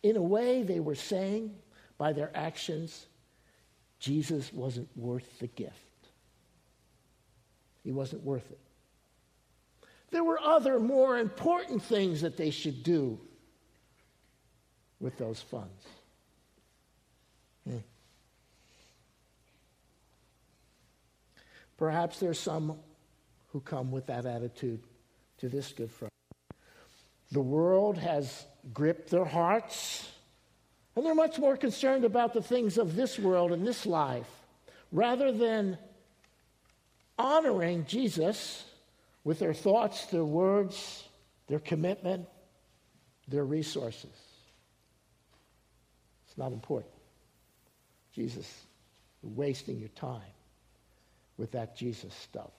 In 0.05 0.17
a 0.17 0.21
way, 0.21 0.61
they 0.61 0.79
were 0.79 0.93
saying 0.93 1.55
by 1.97 2.13
their 2.13 2.29
actions, 2.35 3.07
Jesus 3.97 4.53
wasn't 4.53 4.87
worth 4.95 5.39
the 5.39 5.47
gift. 5.47 5.73
He 7.83 7.91
wasn't 7.91 8.23
worth 8.23 8.45
it. 8.51 8.59
There 10.11 10.23
were 10.23 10.39
other 10.39 10.79
more 10.79 11.17
important 11.17 11.81
things 11.81 12.21
that 12.21 12.37
they 12.37 12.51
should 12.51 12.83
do 12.83 13.19
with 14.99 15.17
those 15.17 15.41
funds. 15.41 15.83
Hmm. 17.67 17.77
Perhaps 21.77 22.19
there's 22.19 22.37
some 22.37 22.77
who 23.47 23.59
come 23.59 23.91
with 23.91 24.05
that 24.05 24.27
attitude 24.27 24.83
to 25.39 25.49
this 25.49 25.71
Good 25.71 25.89
Friday. 25.89 26.14
The 27.35 27.41
world 27.41 27.97
has 27.97 28.45
gripped 28.73 29.09
their 29.09 29.25
hearts, 29.25 30.09
and 30.95 31.05
they're 31.05 31.13
much 31.13 31.37
more 31.37 31.57
concerned 31.57 32.05
about 32.05 32.33
the 32.33 32.41
things 32.41 32.77
of 32.77 32.95
this 32.95 33.19
world 33.19 33.51
and 33.51 33.67
this 33.67 33.85
life 33.85 34.29
rather 34.89 35.33
than 35.33 35.77
honoring 37.19 37.85
Jesus 37.87 38.63
with 39.25 39.39
their 39.39 39.53
thoughts, 39.53 40.05
their 40.05 40.23
words, 40.23 41.03
their 41.47 41.59
commitment, 41.59 42.25
their 43.27 43.43
resources. 43.43 44.17
It's 46.25 46.37
not 46.37 46.53
important. 46.53 46.93
Jesus, 48.13 48.49
you're 49.21 49.33
wasting 49.33 49.77
your 49.77 49.89
time 49.89 50.21
with 51.35 51.51
that 51.51 51.75
Jesus 51.75 52.13
stuff. 52.13 52.53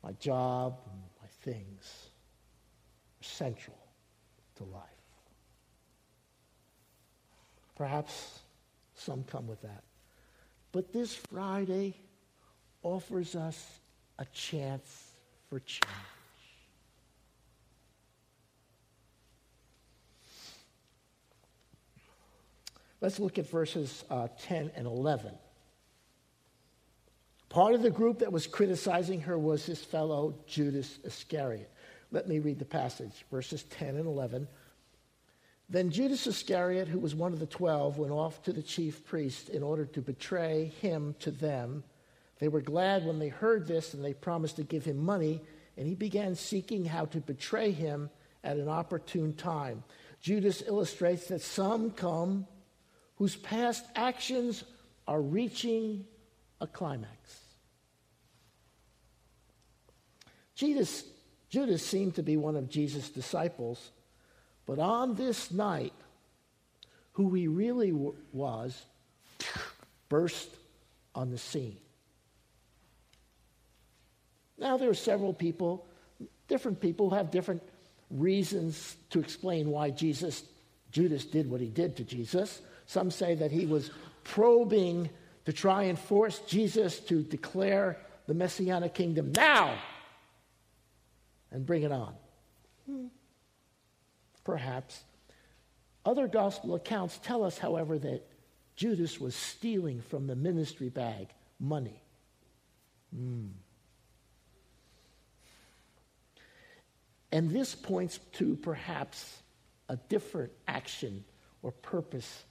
My 0.00 0.12
job, 0.12 0.78
my 1.20 1.28
things 1.42 2.11
central 3.24 3.76
to 4.56 4.64
life. 4.64 4.82
Perhaps 7.76 8.40
some 8.94 9.24
come 9.24 9.46
with 9.46 9.62
that. 9.62 9.82
But 10.72 10.92
this 10.92 11.14
Friday 11.14 11.96
offers 12.82 13.34
us 13.34 13.80
a 14.18 14.24
chance 14.26 15.12
for 15.48 15.60
change. 15.60 15.82
Let's 23.00 23.18
look 23.18 23.38
at 23.38 23.50
verses 23.50 24.04
uh, 24.10 24.28
10 24.42 24.70
and 24.76 24.86
11. 24.86 25.32
Part 27.48 27.74
of 27.74 27.82
the 27.82 27.90
group 27.90 28.20
that 28.20 28.32
was 28.32 28.46
criticizing 28.46 29.20
her 29.22 29.36
was 29.36 29.66
his 29.66 29.82
fellow 29.82 30.36
Judas 30.46 30.98
Iscariot. 31.04 31.70
Let 32.12 32.28
me 32.28 32.38
read 32.38 32.58
the 32.58 32.66
passage, 32.66 33.24
verses 33.30 33.64
10 33.64 33.96
and 33.96 34.06
11. 34.06 34.46
Then 35.70 35.90
Judas 35.90 36.26
Iscariot, 36.26 36.86
who 36.86 36.98
was 36.98 37.14
one 37.14 37.32
of 37.32 37.38
the 37.40 37.46
twelve, 37.46 37.96
went 37.96 38.12
off 38.12 38.42
to 38.42 38.52
the 38.52 38.62
chief 38.62 39.06
priests 39.06 39.48
in 39.48 39.62
order 39.62 39.86
to 39.86 40.02
betray 40.02 40.70
him 40.82 41.14
to 41.20 41.30
them. 41.30 41.82
They 42.38 42.48
were 42.48 42.60
glad 42.60 43.06
when 43.06 43.18
they 43.18 43.28
heard 43.28 43.66
this, 43.66 43.94
and 43.94 44.04
they 44.04 44.12
promised 44.12 44.56
to 44.56 44.64
give 44.64 44.84
him 44.84 44.98
money, 44.98 45.40
and 45.78 45.86
he 45.86 45.94
began 45.94 46.34
seeking 46.34 46.84
how 46.84 47.06
to 47.06 47.20
betray 47.20 47.70
him 47.70 48.10
at 48.44 48.58
an 48.58 48.68
opportune 48.68 49.32
time. 49.32 49.82
Judas 50.20 50.62
illustrates 50.66 51.28
that 51.28 51.40
some 51.40 51.90
come 51.90 52.46
whose 53.16 53.36
past 53.36 53.84
actions 53.96 54.64
are 55.08 55.22
reaching 55.22 56.04
a 56.60 56.66
climax. 56.66 57.40
Judas, 60.54 61.04
Judas 61.52 61.86
seemed 61.86 62.14
to 62.14 62.22
be 62.22 62.38
one 62.38 62.56
of 62.56 62.70
Jesus' 62.70 63.10
disciples, 63.10 63.90
but 64.64 64.78
on 64.78 65.14
this 65.16 65.50
night, 65.50 65.92
who 67.12 67.34
he 67.34 67.46
really 67.46 67.90
w- 67.90 68.14
was 68.32 68.82
burst 70.08 70.48
on 71.14 71.30
the 71.30 71.36
scene. 71.36 71.76
Now, 74.56 74.78
there 74.78 74.88
are 74.88 74.94
several 74.94 75.34
people, 75.34 75.84
different 76.48 76.80
people 76.80 77.10
who 77.10 77.16
have 77.16 77.30
different 77.30 77.62
reasons 78.10 78.96
to 79.10 79.20
explain 79.20 79.68
why 79.68 79.90
Jesus, 79.90 80.44
Judas 80.90 81.26
did 81.26 81.50
what 81.50 81.60
he 81.60 81.68
did 81.68 81.96
to 81.96 82.04
Jesus. 82.04 82.62
Some 82.86 83.10
say 83.10 83.34
that 83.34 83.52
he 83.52 83.66
was 83.66 83.90
probing 84.24 85.10
to 85.44 85.52
try 85.52 85.82
and 85.82 85.98
force 85.98 86.38
Jesus 86.46 86.98
to 87.00 87.22
declare 87.22 87.98
the 88.26 88.32
messianic 88.32 88.94
kingdom 88.94 89.32
now 89.32 89.76
and 91.52 91.64
bring 91.66 91.82
it 91.82 91.92
on. 91.92 92.14
Hmm. 92.86 93.06
Perhaps. 94.44 95.04
Other 96.04 96.26
gospel 96.26 96.74
accounts 96.74 97.20
tell 97.22 97.44
us, 97.44 97.58
however, 97.58 97.98
that 97.98 98.26
Judas 98.74 99.20
was 99.20 99.36
stealing 99.36 100.00
from 100.00 100.26
the 100.26 100.34
ministry 100.34 100.88
bag 100.88 101.28
money. 101.60 102.02
Mm. 103.16 103.50
And 107.30 107.50
this 107.50 107.74
points 107.74 108.18
to 108.32 108.56
perhaps 108.56 109.42
a 109.88 109.96
different 109.96 110.52
action 110.66 111.24
or 111.62 111.70
purpose 111.70 112.44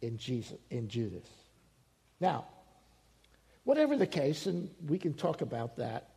in, 0.00 0.16
Jesus, 0.16 0.58
in 0.70 0.88
Judas. 0.88 1.26
Now, 2.20 2.46
whatever 3.64 3.96
the 3.96 4.06
case, 4.06 4.46
and 4.46 4.70
we 4.86 4.98
can 4.98 5.14
talk 5.14 5.40
about 5.40 5.76
that, 5.76 6.10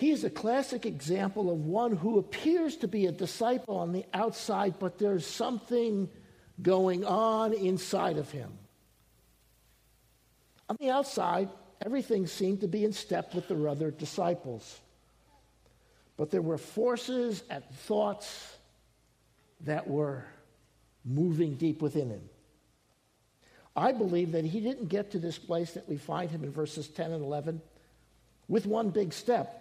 he 0.00 0.12
is 0.12 0.24
a 0.24 0.30
classic 0.30 0.86
example 0.86 1.50
of 1.50 1.66
one 1.66 1.94
who 1.94 2.18
appears 2.18 2.76
to 2.78 2.88
be 2.88 3.04
a 3.04 3.12
disciple 3.12 3.76
on 3.76 3.92
the 3.92 4.06
outside, 4.14 4.78
but 4.78 4.98
there's 4.98 5.26
something 5.26 6.08
going 6.62 7.04
on 7.04 7.52
inside 7.52 8.16
of 8.16 8.30
him. 8.30 8.50
On 10.70 10.76
the 10.80 10.88
outside, 10.88 11.50
everything 11.84 12.26
seemed 12.26 12.62
to 12.62 12.66
be 12.66 12.82
in 12.82 12.94
step 12.94 13.34
with 13.34 13.48
the 13.48 13.68
other 13.68 13.90
disciples. 13.90 14.80
But 16.16 16.30
there 16.30 16.40
were 16.40 16.56
forces 16.56 17.42
and 17.50 17.62
thoughts 17.62 18.56
that 19.66 19.86
were 19.86 20.24
moving 21.04 21.56
deep 21.56 21.82
within 21.82 22.08
him. 22.08 22.22
I 23.76 23.92
believe 23.92 24.32
that 24.32 24.46
he 24.46 24.60
didn't 24.60 24.88
get 24.88 25.10
to 25.10 25.18
this 25.18 25.36
place 25.36 25.72
that 25.72 25.86
we 25.90 25.98
find 25.98 26.30
him 26.30 26.42
in 26.42 26.52
verses 26.52 26.88
10 26.88 27.12
and 27.12 27.22
11 27.22 27.60
with 28.48 28.64
one 28.64 28.88
big 28.88 29.12
step, 29.12 29.59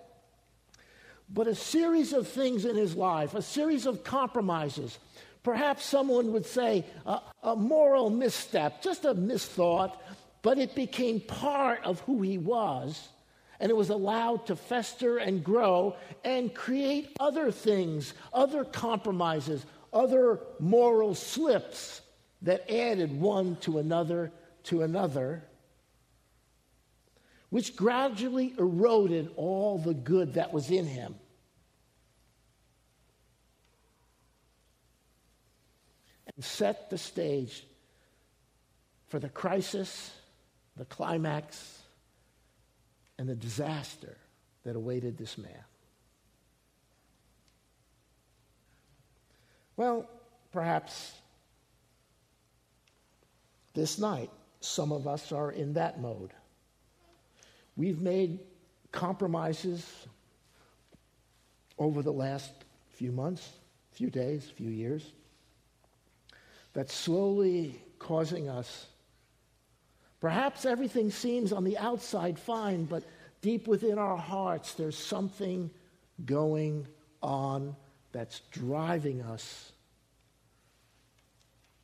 but 1.31 1.47
a 1.47 1.55
series 1.55 2.13
of 2.13 2.27
things 2.27 2.65
in 2.65 2.75
his 2.75 2.95
life, 2.95 3.33
a 3.33 3.41
series 3.41 3.85
of 3.85 4.03
compromises. 4.03 4.97
Perhaps 5.43 5.85
someone 5.85 6.33
would 6.33 6.45
say 6.45 6.85
a, 7.05 7.21
a 7.43 7.55
moral 7.55 8.09
misstep, 8.09 8.81
just 8.81 9.05
a 9.05 9.13
misthought, 9.13 9.97
but 10.41 10.57
it 10.57 10.75
became 10.75 11.19
part 11.19 11.83
of 11.83 11.99
who 12.01 12.21
he 12.21 12.37
was 12.37 13.09
and 13.59 13.69
it 13.69 13.75
was 13.75 13.89
allowed 13.89 14.45
to 14.47 14.55
fester 14.55 15.17
and 15.17 15.43
grow 15.43 15.95
and 16.23 16.53
create 16.53 17.15
other 17.19 17.51
things, 17.51 18.13
other 18.33 18.63
compromises, 18.63 19.65
other 19.91 20.39
moral 20.59 21.13
slips 21.13 22.01
that 22.41 22.69
added 22.71 23.19
one 23.19 23.57
to 23.57 23.79
another 23.79 24.31
to 24.63 24.83
another, 24.83 25.43
which 27.49 27.75
gradually 27.75 28.53
eroded 28.57 29.31
all 29.35 29.77
the 29.79 29.93
good 29.93 30.33
that 30.35 30.53
was 30.53 30.69
in 30.69 30.85
him. 30.85 31.15
And 36.35 36.45
set 36.45 36.89
the 36.89 36.97
stage 36.97 37.65
for 39.07 39.19
the 39.19 39.29
crisis, 39.29 40.11
the 40.77 40.85
climax, 40.85 41.81
and 43.17 43.27
the 43.27 43.35
disaster 43.35 44.15
that 44.63 44.75
awaited 44.75 45.17
this 45.17 45.37
man. 45.37 45.63
Well, 49.75 50.09
perhaps 50.51 51.13
this 53.73 53.97
night, 53.97 54.29
some 54.59 54.91
of 54.91 55.07
us 55.07 55.31
are 55.31 55.51
in 55.51 55.73
that 55.73 55.99
mode. 55.99 56.33
We've 57.79 58.01
made 58.01 58.39
compromises 58.91 59.87
over 61.77 62.03
the 62.03 62.13
last 62.13 62.51
few 62.89 63.11
months, 63.11 63.49
few 63.91 64.09
days, 64.09 64.51
few 64.55 64.69
years, 64.69 65.13
that's 66.73 66.93
slowly 66.93 67.81
causing 67.97 68.49
us 68.49 68.85
Perhaps 70.19 70.65
everything 70.65 71.11
seems 71.11 71.53
on 71.53 71.63
the 71.63 71.77
outside 71.77 72.37
fine, 72.37 72.83
but 72.85 73.03
deep 73.41 73.67
within 73.67 73.97
our 73.97 74.17
hearts, 74.17 74.73
there's 74.73 74.97
something 74.97 75.71
going 76.25 76.85
on 77.23 77.75
that's 78.11 78.41
driving 78.51 79.21
us 79.21 79.71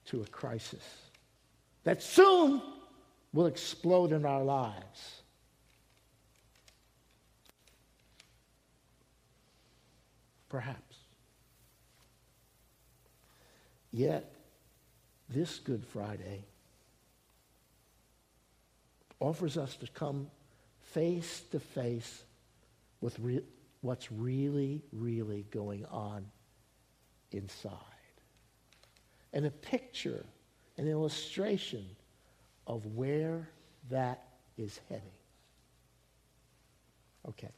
to 0.05 0.21
a 0.21 0.25
crisis 0.27 0.83
that 1.83 2.03
soon 2.03 2.61
will 3.31 3.45
explode 3.45 4.11
in 4.11 4.25
our 4.25 4.43
lives. 4.43 5.21
Perhaps. 10.55 10.95
Yet, 13.91 14.31
this 15.27 15.59
Good 15.59 15.85
Friday, 15.85 16.45
offers 19.19 19.57
us 19.57 19.75
to 19.75 19.87
come 19.87 20.31
face 20.93 21.41
to 21.51 21.59
face 21.59 22.23
with 23.01 23.19
re- 23.19 23.43
what's 23.81 24.09
really, 24.13 24.81
really 24.93 25.45
going 25.51 25.83
on 25.87 26.25
inside. 27.33 27.73
And 29.33 29.45
a 29.45 29.51
picture, 29.51 30.23
an 30.77 30.87
illustration 30.87 31.85
of 32.65 32.85
where 32.95 33.49
that 33.89 34.23
is 34.57 34.79
heading. 34.87 35.03
Okay. 37.27 37.51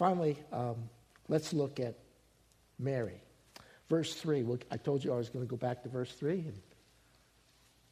Finally, 0.00 0.38
um, 0.50 0.76
let's 1.28 1.52
look 1.52 1.78
at 1.78 1.94
Mary. 2.78 3.20
Verse 3.90 4.14
3. 4.14 4.44
Well, 4.44 4.56
I 4.70 4.78
told 4.78 5.04
you 5.04 5.12
I 5.12 5.16
was 5.18 5.28
going 5.28 5.44
to 5.44 5.50
go 5.50 5.58
back 5.58 5.82
to 5.82 5.90
verse 5.90 6.10
3, 6.12 6.38
and 6.38 6.58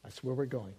that's 0.03 0.25
where 0.25 0.35
we're 0.35 0.47
going. 0.47 0.73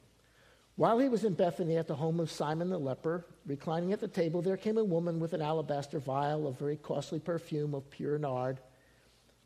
While 0.75 0.97
he 0.97 1.07
was 1.07 1.25
in 1.25 1.35
Bethany 1.35 1.77
at 1.77 1.85
the 1.85 1.93
home 1.93 2.19
of 2.19 2.31
Simon 2.31 2.71
the 2.71 2.79
leper, 2.79 3.27
reclining 3.45 3.93
at 3.93 3.99
the 3.99 4.07
table, 4.07 4.41
there 4.41 4.57
came 4.57 4.79
a 4.79 4.83
woman 4.83 5.19
with 5.19 5.33
an 5.33 5.41
alabaster 5.43 5.99
vial 5.99 6.47
of 6.47 6.57
very 6.57 6.77
costly 6.77 7.19
perfume 7.19 7.75
of 7.75 7.87
pure 7.91 8.17
nard, 8.17 8.59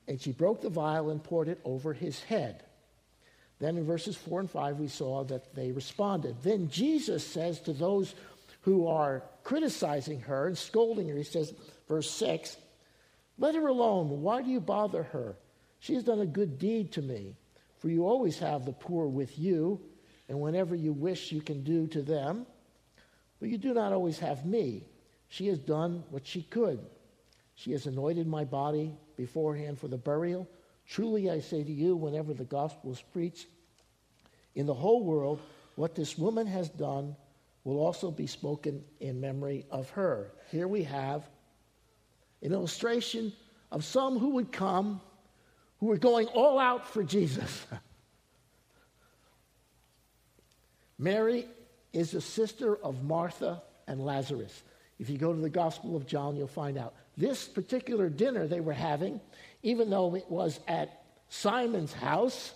and 0.08 0.22
she 0.22 0.32
broke 0.32 0.62
the 0.62 0.70
vial 0.70 1.10
and 1.10 1.22
poured 1.22 1.50
it 1.50 1.60
over 1.66 1.92
his 1.92 2.24
head. 2.24 2.64
Then 3.60 3.76
in 3.76 3.86
verses 3.86 4.16
4 4.16 4.40
and 4.40 4.50
5, 4.50 4.80
we 4.80 4.88
saw 4.88 5.26
that 5.26 5.54
they 5.54 5.74
responded. 5.74 6.38
Then 6.44 6.70
Jesus 6.70 7.28
says 7.28 7.60
to 7.60 7.74
those 7.74 8.16
who 8.64 8.88
are 8.88 9.24
criticizing 9.44 10.22
her 10.22 10.48
and 10.48 10.58
scolding 10.58 11.10
her, 11.10 11.18
he 11.18 11.24
says, 11.24 11.54
verse 11.88 12.10
6, 12.12 12.58
Let 13.38 13.56
her 13.56 13.68
alone. 13.68 14.22
Why 14.22 14.42
do 14.42 14.50
you 14.50 14.60
bother 14.60 15.04
her? 15.04 15.36
She 15.80 15.96
has 15.96 16.04
done 16.04 16.22
a 16.22 16.26
good 16.26 16.60
deed 16.60 16.94
to 16.94 17.02
me, 17.02 17.36
for 17.80 17.90
you 17.90 18.06
always 18.06 18.40
have 18.40 18.66
the 18.66 18.72
poor 18.72 19.08
with 19.08 19.38
you 19.38 19.82
and 20.30 20.40
whenever 20.40 20.76
you 20.76 20.94
wish, 20.94 21.32
you 21.32 21.42
can 21.42 21.64
do 21.64 21.88
to 21.88 22.02
them. 22.02 22.46
But 23.40 23.50
you 23.50 23.58
do 23.58 23.74
not 23.74 23.92
always 23.92 24.20
have 24.20 24.46
me. 24.46 24.84
She 25.28 25.48
has 25.48 25.60
done 25.60 26.04
what 26.10 26.26
she 26.26 26.44
could. 26.44 26.80
She 27.56 27.72
has 27.72 27.86
anointed 27.86 28.28
my 28.28 28.46
body 28.46 28.94
beforehand 29.18 29.80
for 29.80 29.88
the 29.88 29.98
burial. 29.98 30.48
Truly, 30.88 31.30
I 31.30 31.40
say 31.40 31.64
to 31.64 31.72
you, 31.72 31.96
whenever 31.96 32.34
the 32.34 32.46
gospel 32.46 32.92
is 32.92 33.02
preached 33.14 33.48
in 34.56 34.66
the 34.66 34.74
whole 34.74 35.04
world, 35.04 35.40
what 35.76 35.96
this 35.96 36.18
woman 36.18 36.48
has 36.48 36.70
done 36.70 37.16
will 37.64 37.80
also 37.80 38.12
be 38.12 38.28
spoken 38.28 38.84
in 39.00 39.22
memory 39.22 39.66
of 39.72 39.90
her. 39.92 40.32
Here 40.52 40.68
we 40.68 40.84
have 40.84 41.24
an 42.44 42.54
illustration 42.54 43.34
of 43.72 43.84
some 43.84 44.20
who 44.20 44.32
would 44.32 44.52
come 44.52 45.02
who 45.80 45.88
were 45.88 45.98
going 45.98 46.28
all 46.28 46.60
out 46.60 46.88
for 46.88 47.04
Jesus. 47.04 47.66
Mary 50.98 51.46
is 51.92 52.12
the 52.12 52.22
sister 52.22 52.78
of 52.78 53.04
Martha 53.04 53.62
and 53.88 54.00
Lazarus. 54.00 54.64
If 55.00 55.10
you 55.10 55.18
go 55.18 55.34
to 55.34 55.42
the 55.42 55.50
Gospel 55.50 55.96
of 55.96 56.08
John, 56.08 56.36
you'll 56.36 56.48
find 56.48 56.78
out. 56.78 56.94
This 57.18 57.48
particular 57.48 58.10
dinner 58.10 58.48
they 58.48 58.62
were 58.62 58.74
having, 58.74 59.20
even 59.62 59.90
though 59.90 60.16
it 60.16 60.30
was 60.30 60.60
at 60.68 61.04
Simon's 61.30 61.94
house, 61.94 62.54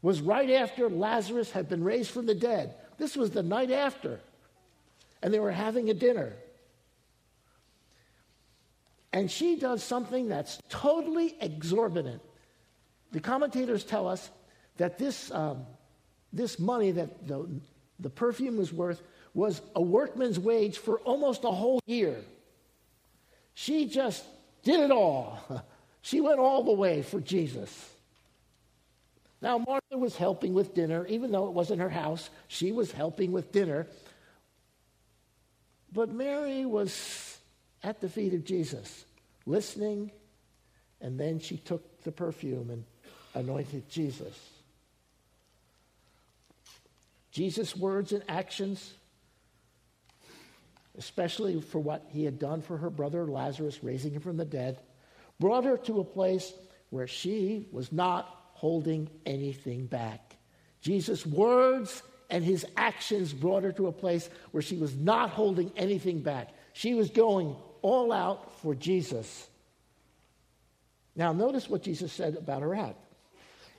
was 0.00 0.20
right 0.20 0.50
after 0.50 0.88
Lazarus 0.88 1.50
had 1.50 1.68
been 1.68 1.84
raised 1.84 2.10
from 2.10 2.26
the 2.26 2.34
dead. 2.34 2.74
This 2.96 3.16
was 3.16 3.30
the 3.30 3.42
night 3.42 3.70
after. 3.70 4.20
And 5.22 5.34
they 5.34 5.40
were 5.40 5.52
having 5.52 5.90
a 5.90 5.94
dinner. 5.94 6.32
And 9.18 9.28
she 9.28 9.56
does 9.56 9.82
something 9.82 10.28
that's 10.28 10.62
totally 10.68 11.36
exorbitant. 11.40 12.22
The 13.10 13.18
commentators 13.18 13.82
tell 13.82 14.06
us 14.06 14.30
that 14.76 14.96
this, 14.96 15.32
um, 15.32 15.66
this 16.32 16.60
money 16.60 16.92
that 16.92 17.26
the, 17.26 17.48
the 17.98 18.10
perfume 18.10 18.58
was 18.58 18.72
worth 18.72 19.02
was 19.34 19.60
a 19.74 19.82
workman's 19.82 20.38
wage 20.38 20.78
for 20.78 21.00
almost 21.00 21.42
a 21.42 21.50
whole 21.50 21.80
year. 21.84 22.20
She 23.54 23.86
just 23.88 24.24
did 24.62 24.78
it 24.78 24.92
all. 24.92 25.40
She 26.00 26.20
went 26.20 26.38
all 26.38 26.62
the 26.62 26.72
way 26.72 27.02
for 27.02 27.20
Jesus. 27.20 27.90
Now, 29.42 29.58
Martha 29.58 29.98
was 29.98 30.16
helping 30.16 30.54
with 30.54 30.72
dinner, 30.72 31.04
even 31.08 31.32
though 31.32 31.48
it 31.48 31.52
wasn't 31.52 31.80
her 31.80 31.90
house, 31.90 32.30
she 32.46 32.70
was 32.70 32.92
helping 32.92 33.32
with 33.32 33.50
dinner. 33.50 33.88
But 35.92 36.10
Mary 36.10 36.64
was 36.64 37.36
at 37.82 38.00
the 38.00 38.08
feet 38.08 38.32
of 38.34 38.44
Jesus, 38.44 39.04
listening, 39.48 40.12
and 41.00 41.18
then 41.18 41.38
she 41.40 41.56
took 41.56 42.02
the 42.02 42.12
perfume 42.12 42.70
and 42.70 42.84
anointed 43.34 43.88
Jesus. 43.88 44.38
Jesus' 47.30 47.76
words 47.76 48.12
and 48.12 48.22
actions, 48.28 48.94
especially 50.96 51.60
for 51.60 51.78
what 51.78 52.06
he 52.08 52.24
had 52.24 52.38
done 52.38 52.62
for 52.62 52.76
her 52.76 52.90
brother 52.90 53.26
Lazarus, 53.26 53.82
raising 53.82 54.12
him 54.12 54.20
from 54.20 54.36
the 54.36 54.44
dead, 54.44 54.78
brought 55.38 55.64
her 55.64 55.76
to 55.76 56.00
a 56.00 56.04
place 56.04 56.52
where 56.90 57.06
she 57.06 57.68
was 57.70 57.92
not 57.92 58.34
holding 58.52 59.08
anything 59.24 59.86
back. 59.86 60.36
Jesus' 60.80 61.24
words 61.24 62.02
and 62.30 62.44
his 62.44 62.66
actions 62.76 63.32
brought 63.32 63.62
her 63.62 63.72
to 63.72 63.86
a 63.86 63.92
place 63.92 64.28
where 64.50 64.62
she 64.62 64.76
was 64.76 64.96
not 64.96 65.30
holding 65.30 65.72
anything 65.76 66.20
back. 66.20 66.48
She 66.72 66.94
was 66.94 67.10
going 67.10 67.54
all 67.82 68.12
out 68.12 68.60
for 68.60 68.74
Jesus. 68.74 69.48
Now, 71.16 71.32
notice 71.32 71.68
what 71.68 71.82
Jesus 71.82 72.12
said 72.12 72.36
about 72.36 72.62
her 72.62 72.74
act. 72.74 72.98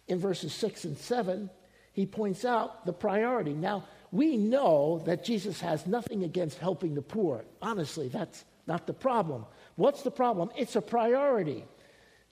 In 0.07 0.19
verses 0.19 0.53
6 0.53 0.85
and 0.85 0.97
7, 0.97 1.49
he 1.93 2.05
points 2.05 2.43
out 2.43 2.85
the 2.85 2.93
priority. 2.93 3.53
Now, 3.53 3.85
we 4.11 4.37
know 4.37 5.01
that 5.05 5.23
Jesus 5.23 5.61
has 5.61 5.85
nothing 5.85 6.23
against 6.23 6.57
helping 6.57 6.95
the 6.95 7.01
poor. 7.01 7.45
Honestly, 7.61 8.09
that's 8.09 8.43
not 8.67 8.87
the 8.87 8.93
problem. 8.93 9.45
What's 9.75 10.01
the 10.01 10.11
problem? 10.11 10.49
It's 10.57 10.75
a 10.75 10.81
priority. 10.81 11.63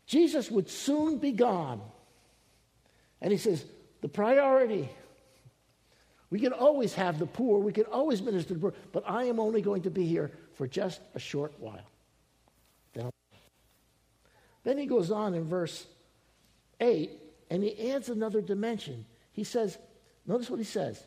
Jesus 0.05 0.49
would 0.49 0.69
soon 0.69 1.19
be 1.19 1.31
gone. 1.31 1.81
And 3.21 3.31
he 3.31 3.37
says, 3.37 3.65
the 4.01 4.09
priority. 4.09 4.89
We 6.29 6.39
can 6.39 6.53
always 6.53 6.93
have 6.95 7.19
the 7.19 7.25
poor, 7.25 7.59
we 7.59 7.71
can 7.71 7.85
always 7.85 8.21
minister 8.21 8.49
to 8.49 8.53
the 8.55 8.59
poor, 8.59 8.73
but 8.91 9.03
I 9.07 9.25
am 9.25 9.39
only 9.39 9.61
going 9.61 9.83
to 9.83 9.89
be 9.89 10.05
here 10.05 10.31
for 10.57 10.67
just 10.67 10.99
a 11.15 11.19
short 11.19 11.53
while. 11.59 11.85
Then, 14.63 14.77
he 14.77 14.85
goes 14.85 15.11
on 15.11 15.33
in 15.33 15.45
verse 15.45 15.85
8 16.81 17.09
and 17.49 17.63
he 17.63 17.91
adds 17.91 18.09
another 18.09 18.41
dimension. 18.41 19.05
He 19.31 19.45
says, 19.45 19.77
notice 20.25 20.49
what 20.49 20.59
he 20.59 20.65
says 20.65 21.01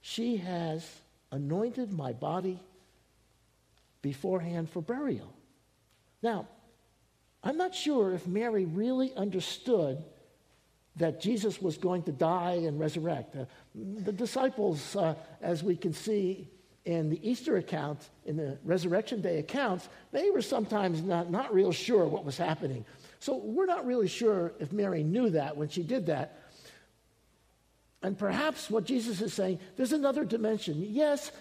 She 0.00 0.36
has 0.36 0.88
anointed 1.32 1.92
my 1.92 2.12
body 2.12 2.60
beforehand 4.00 4.70
for 4.70 4.80
burial. 4.80 5.32
Now, 6.22 6.46
I'm 7.42 7.56
not 7.56 7.74
sure 7.74 8.12
if 8.12 8.28
Mary 8.28 8.64
really 8.64 9.12
understood 9.16 10.04
that 10.96 11.20
Jesus 11.20 11.60
was 11.60 11.78
going 11.78 12.02
to 12.04 12.12
die 12.12 12.60
and 12.66 12.78
resurrect. 12.78 13.34
Uh, 13.34 13.46
the 13.74 14.12
disciples, 14.12 14.94
uh, 14.94 15.14
as 15.40 15.64
we 15.64 15.74
can 15.74 15.92
see 15.92 16.48
in 16.84 17.10
the 17.10 17.28
Easter 17.28 17.56
account, 17.56 18.08
in 18.24 18.36
the 18.36 18.58
resurrection 18.64 19.20
day 19.20 19.38
accounts, 19.38 19.88
they 20.12 20.30
were 20.30 20.42
sometimes 20.42 21.02
not, 21.02 21.30
not 21.30 21.52
real 21.52 21.72
sure 21.72 22.06
what 22.06 22.24
was 22.24 22.38
happening. 22.38 22.84
So 23.18 23.36
we're 23.36 23.66
not 23.66 23.86
really 23.86 24.08
sure 24.08 24.52
if 24.60 24.72
Mary 24.72 25.02
knew 25.02 25.30
that 25.30 25.56
when 25.56 25.68
she 25.68 25.82
did 25.82 26.06
that. 26.06 26.38
And 28.02 28.18
perhaps 28.18 28.70
what 28.70 28.84
Jesus 28.84 29.20
is 29.20 29.34
saying, 29.34 29.58
there's 29.76 29.92
another 29.92 30.24
dimension. 30.24 30.76
Yes, 30.88 31.32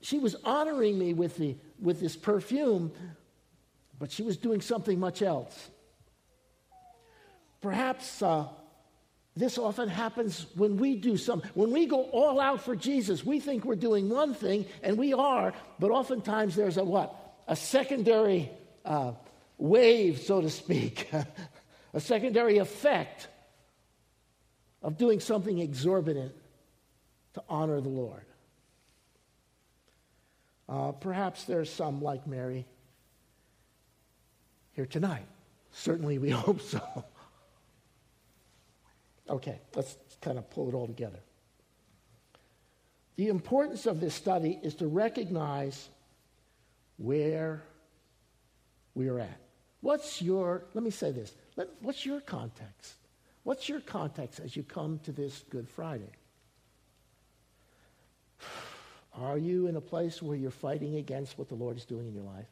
she 0.00 0.18
was 0.18 0.36
honoring 0.42 0.98
me 0.98 1.12
with, 1.12 1.36
the, 1.36 1.56
with 1.80 2.00
this 2.00 2.16
perfume, 2.16 2.92
but 3.98 4.10
she 4.10 4.22
was 4.22 4.38
doing 4.38 4.62
something 4.62 4.98
much 4.98 5.20
else. 5.20 5.68
Perhaps 7.60 8.22
uh, 8.22 8.46
this 9.38 9.56
often 9.56 9.88
happens 9.88 10.46
when 10.56 10.78
we 10.78 10.96
do 10.96 11.16
some, 11.16 11.42
when 11.54 11.70
we 11.70 11.86
go 11.86 12.02
all 12.04 12.40
out 12.40 12.60
for 12.62 12.74
Jesus. 12.74 13.24
We 13.24 13.38
think 13.38 13.64
we're 13.64 13.76
doing 13.76 14.08
one 14.08 14.34
thing, 14.34 14.66
and 14.82 14.98
we 14.98 15.12
are, 15.12 15.52
but 15.78 15.90
oftentimes 15.90 16.56
there's 16.56 16.76
a 16.76 16.84
what? 16.84 17.14
A 17.46 17.54
secondary 17.54 18.50
uh, 18.84 19.12
wave, 19.56 20.18
so 20.18 20.40
to 20.40 20.50
speak, 20.50 21.08
a 21.94 22.00
secondary 22.00 22.58
effect 22.58 23.28
of 24.82 24.98
doing 24.98 25.20
something 25.20 25.58
exorbitant 25.58 26.32
to 27.34 27.42
honor 27.48 27.80
the 27.80 27.88
Lord. 27.88 28.24
Uh, 30.68 30.92
perhaps 30.92 31.44
there's 31.44 31.72
some 31.72 32.02
like 32.02 32.26
Mary 32.26 32.66
here 34.72 34.86
tonight. 34.86 35.26
Certainly, 35.72 36.18
we 36.18 36.30
hope 36.46 36.60
so. 36.60 37.04
Okay, 39.28 39.60
let's 39.74 39.96
kind 40.20 40.38
of 40.38 40.48
pull 40.50 40.68
it 40.68 40.74
all 40.74 40.86
together. 40.86 41.18
The 43.16 43.28
importance 43.28 43.86
of 43.86 44.00
this 44.00 44.14
study 44.14 44.58
is 44.62 44.76
to 44.76 44.86
recognize 44.86 45.88
where 46.98 47.62
we 48.94 49.08
are 49.08 49.20
at. 49.20 49.40
What's 49.80 50.22
your, 50.22 50.64
let 50.74 50.82
me 50.84 50.90
say 50.90 51.12
this, 51.12 51.34
what's 51.80 52.06
your 52.06 52.20
context? 52.20 52.94
What's 53.44 53.68
your 53.68 53.80
context 53.80 54.40
as 54.40 54.56
you 54.56 54.62
come 54.62 55.00
to 55.04 55.12
this 55.12 55.44
Good 55.50 55.68
Friday? 55.68 56.10
Are 59.14 59.38
you 59.38 59.66
in 59.66 59.76
a 59.76 59.80
place 59.80 60.22
where 60.22 60.36
you're 60.36 60.50
fighting 60.50 60.96
against 60.96 61.38
what 61.38 61.48
the 61.48 61.54
Lord 61.54 61.76
is 61.76 61.84
doing 61.84 62.06
in 62.06 62.14
your 62.14 62.24
life? 62.24 62.46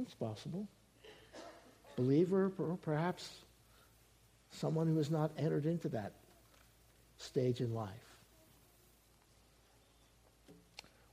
It's 0.00 0.14
possible. 0.14 0.68
Believer, 1.96 2.52
or 2.58 2.78
perhaps 2.82 3.28
someone 4.52 4.86
who 4.86 4.96
has 4.96 5.10
not 5.10 5.30
entered 5.36 5.66
into 5.66 5.88
that 5.90 6.12
stage 7.18 7.60
in 7.60 7.74
life. 7.74 7.90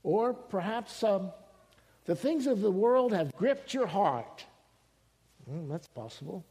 Or 0.02 0.32
perhaps 0.32 1.02
um, 1.02 1.30
the 2.06 2.16
things 2.16 2.46
of 2.46 2.60
the 2.60 2.70
world 2.70 3.12
have 3.12 3.34
gripped 3.36 3.74
your 3.74 3.86
heart. 3.86 4.44
Mm, 5.50 5.68
that's 5.68 5.88
possible. 5.88 6.44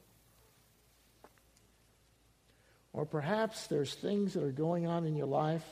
Or 2.94 3.06
perhaps 3.06 3.68
there's 3.68 3.94
things 3.94 4.34
that 4.34 4.44
are 4.44 4.52
going 4.52 4.88
on 4.88 5.06
in 5.06 5.16
your 5.16 5.28
life, 5.28 5.66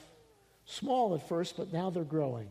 small 0.66 1.14
at 1.14 1.28
first, 1.28 1.58
but 1.58 1.74
now 1.74 1.90
they're 1.90 2.04
growing 2.04 2.50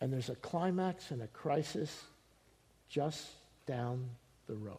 and 0.00 0.12
there's 0.12 0.30
a 0.30 0.34
climax 0.36 1.10
and 1.10 1.22
a 1.22 1.26
crisis 1.28 2.04
just 2.88 3.26
down 3.66 4.08
the 4.46 4.54
road. 4.54 4.78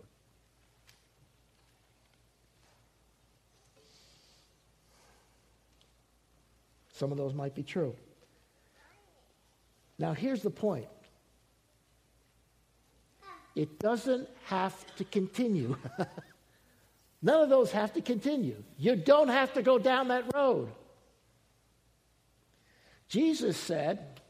Some 7.02 7.12
of 7.12 7.18
those 7.18 7.34
might 7.34 7.56
be 7.56 7.64
true. 7.64 7.96
Now, 9.98 10.14
here's 10.14 10.44
the 10.44 10.52
point 10.52 10.86
it 13.56 13.80
doesn't 13.80 14.30
have 14.46 14.76
to 14.98 15.04
continue. 15.06 15.78
None 17.24 17.42
of 17.42 17.50
those 17.50 17.72
have 17.72 17.92
to 17.94 18.02
continue. 18.02 18.64
You 18.78 18.96
don't 18.96 19.30
have 19.30 19.52
to 19.54 19.64
go 19.64 19.80
down 19.80 20.10
that 20.10 20.26
road. 20.32 20.70
Jesus 23.08 23.58
said, 23.58 24.22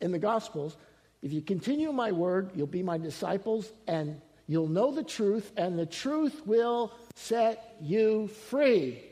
in 0.00 0.10
the 0.10 0.18
Gospels 0.18 0.74
if 1.20 1.34
you 1.34 1.42
continue 1.42 1.92
my 1.92 2.12
word, 2.12 2.52
you'll 2.54 2.66
be 2.66 2.82
my 2.82 2.96
disciples, 2.96 3.74
and 3.86 4.22
you'll 4.46 4.68
know 4.68 4.90
the 4.90 5.04
truth, 5.04 5.52
and 5.58 5.78
the 5.78 5.84
truth 5.84 6.46
will 6.46 6.94
set 7.14 7.76
you 7.82 8.28
free. 8.28 9.02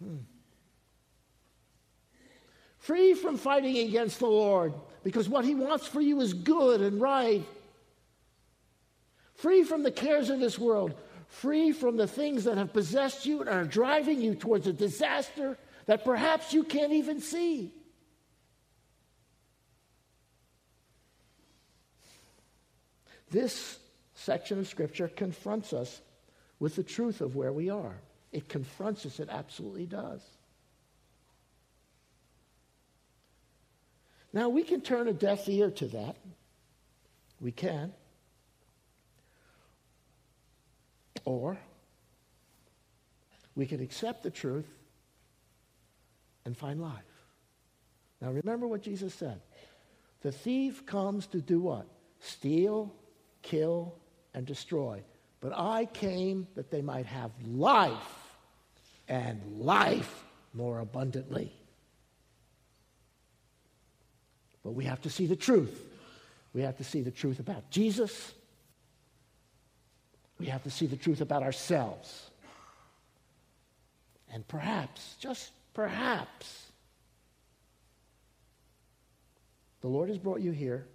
Hmm. 0.00 0.18
Free 2.82 3.14
from 3.14 3.36
fighting 3.36 3.78
against 3.78 4.18
the 4.18 4.26
Lord, 4.26 4.74
because 5.04 5.28
what 5.28 5.44
he 5.44 5.54
wants 5.54 5.86
for 5.86 6.00
you 6.00 6.20
is 6.20 6.34
good 6.34 6.80
and 6.80 7.00
right. 7.00 7.46
Free 9.34 9.62
from 9.62 9.84
the 9.84 9.92
cares 9.92 10.30
of 10.30 10.40
this 10.40 10.58
world, 10.58 10.92
free 11.28 11.70
from 11.70 11.96
the 11.96 12.08
things 12.08 12.42
that 12.42 12.58
have 12.58 12.72
possessed 12.72 13.24
you 13.24 13.38
and 13.38 13.48
are 13.48 13.64
driving 13.64 14.20
you 14.20 14.34
towards 14.34 14.66
a 14.66 14.72
disaster 14.72 15.56
that 15.86 16.04
perhaps 16.04 16.52
you 16.52 16.64
can't 16.64 16.92
even 16.92 17.20
see. 17.20 17.72
This 23.30 23.78
section 24.14 24.58
of 24.58 24.66
Scripture 24.66 25.06
confronts 25.06 25.72
us 25.72 26.00
with 26.58 26.74
the 26.74 26.82
truth 26.82 27.20
of 27.20 27.36
where 27.36 27.52
we 27.52 27.70
are. 27.70 27.94
It 28.32 28.48
confronts 28.48 29.06
us, 29.06 29.20
it 29.20 29.28
absolutely 29.30 29.86
does. 29.86 30.22
Now, 34.32 34.48
we 34.48 34.62
can 34.62 34.80
turn 34.80 35.08
a 35.08 35.12
deaf 35.12 35.48
ear 35.48 35.70
to 35.70 35.86
that 35.88 36.16
We 37.40 37.50
can. 37.50 37.92
Or 41.24 41.58
we 43.54 43.66
can 43.66 43.80
accept 43.80 44.22
the 44.22 44.30
truth 44.30 44.68
and 46.44 46.56
find 46.56 46.80
life. 46.80 47.02
Now 48.20 48.30
remember 48.30 48.66
what 48.66 48.82
Jesus 48.82 49.14
said. 49.14 49.40
The 50.22 50.32
thief 50.32 50.86
comes 50.86 51.26
to 51.28 51.40
do 51.40 51.60
what? 51.60 51.86
Steal, 52.20 52.94
kill, 53.42 53.94
and 54.34 54.46
destroy. 54.46 55.02
But 55.40 55.52
I 55.56 55.86
came 55.86 56.46
that 56.54 56.70
they 56.70 56.82
might 56.82 57.06
have 57.06 57.32
life 57.44 58.36
and 59.08 59.40
life 59.58 60.24
more 60.54 60.78
abundantly. 60.78 61.52
But 64.64 64.72
we 64.72 64.84
have 64.84 65.00
to 65.02 65.10
see 65.10 65.26
the 65.26 65.36
truth. 65.36 65.84
We 66.54 66.62
have 66.62 66.76
to 66.76 66.84
see 66.84 67.02
the 67.02 67.10
truth 67.10 67.40
about 67.40 67.70
Jesus. 67.70 68.32
We 70.38 70.46
have 70.46 70.62
to 70.64 70.70
see 70.70 70.86
the 70.86 70.96
truth 70.96 71.20
about 71.20 71.42
ourselves. 71.42 72.30
And 74.32 74.46
perhaps, 74.48 75.16
just 75.20 75.50
perhaps, 75.74 76.66
the 79.82 79.88
Lord 79.88 80.08
has 80.08 80.18
brought 80.18 80.40
you 80.40 80.52
here 80.52 80.86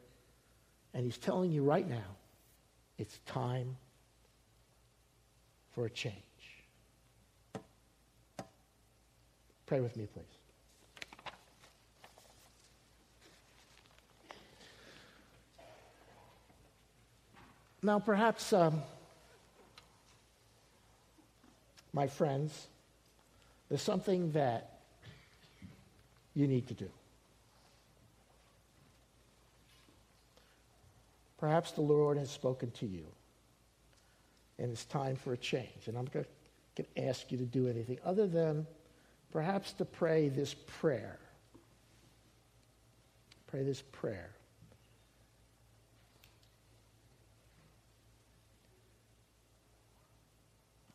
and 0.94 1.06
He's 1.06 1.18
telling 1.18 1.52
you 1.52 1.64
right 1.64 1.88
now 1.88 2.16
it's 2.98 3.20
time 3.28 3.78
for 5.74 5.86
a 5.86 5.90
change. 5.90 6.16
Pray 9.68 9.82
with 9.82 9.96
me, 9.96 10.08
please. 10.12 10.37
Now, 17.88 18.00
perhaps, 18.00 18.52
um, 18.52 18.82
my 21.94 22.08
friends, 22.08 22.68
there's 23.70 23.82
something 23.82 24.34
that 24.34 24.80
you 26.34 26.50
need 26.50 26.68
to 26.68 26.74
do. 26.74 26.90
Perhaps 31.38 31.72
the 31.72 31.82
Lord 31.82 32.18
has 32.18 32.30
spoken 32.30 32.72
to 32.72 32.86
you, 32.86 33.06
and 34.60 34.70
it's 34.70 34.84
time 34.84 35.16
for 35.16 35.32
a 35.32 35.38
change. 35.38 35.88
And 35.88 35.98
I'm 35.98 36.08
going 36.12 36.26
to 36.76 36.86
ask 36.98 37.32
you 37.32 37.38
to 37.38 37.46
do 37.46 37.70
anything 37.70 38.00
other 38.04 38.28
than 38.28 38.68
perhaps 39.32 39.72
to 39.72 39.86
pray 39.86 40.28
this 40.28 40.54
prayer. 40.54 41.20
Pray 43.48 43.64
this 43.64 43.82
prayer. 43.82 44.32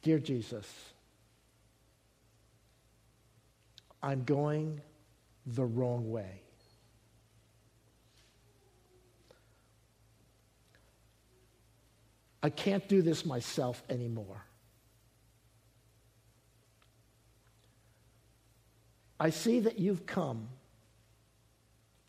Dear 0.02 0.18
Jesus, 0.18 0.66
I'm 4.02 4.24
going 4.24 4.80
the 5.46 5.64
wrong 5.64 6.10
way. 6.10 6.42
I 12.42 12.50
can't 12.50 12.88
do 12.88 13.02
this 13.02 13.24
myself 13.24 13.82
anymore. 13.88 14.44
I 19.20 19.30
see 19.30 19.60
that 19.60 19.78
you've 19.78 20.04
come 20.04 20.48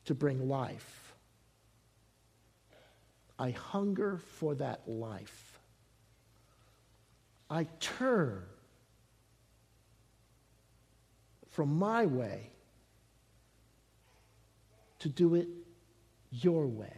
to 0.06 0.16
bring 0.16 0.50
life. 0.50 1.14
I 3.38 3.52
hunger 3.52 4.18
for 4.39 4.56
that 4.56 4.89
life. 4.89 5.53
I 7.54 7.68
turn 7.80 8.41
from 11.51 11.78
my 11.78 12.08
way 12.08 12.49
to 14.97 15.08
do 15.08 15.36
it 15.36 15.47
your 16.32 16.66
way. 16.66 16.97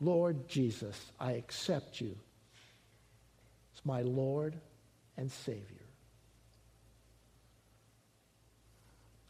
Lord 0.00 0.46
Jesus, 0.46 1.10
I 1.18 1.32
accept 1.32 2.00
you 2.00 2.16
as 3.74 3.84
my 3.84 4.02
Lord 4.02 4.54
and 5.16 5.32
Savior. 5.32 5.64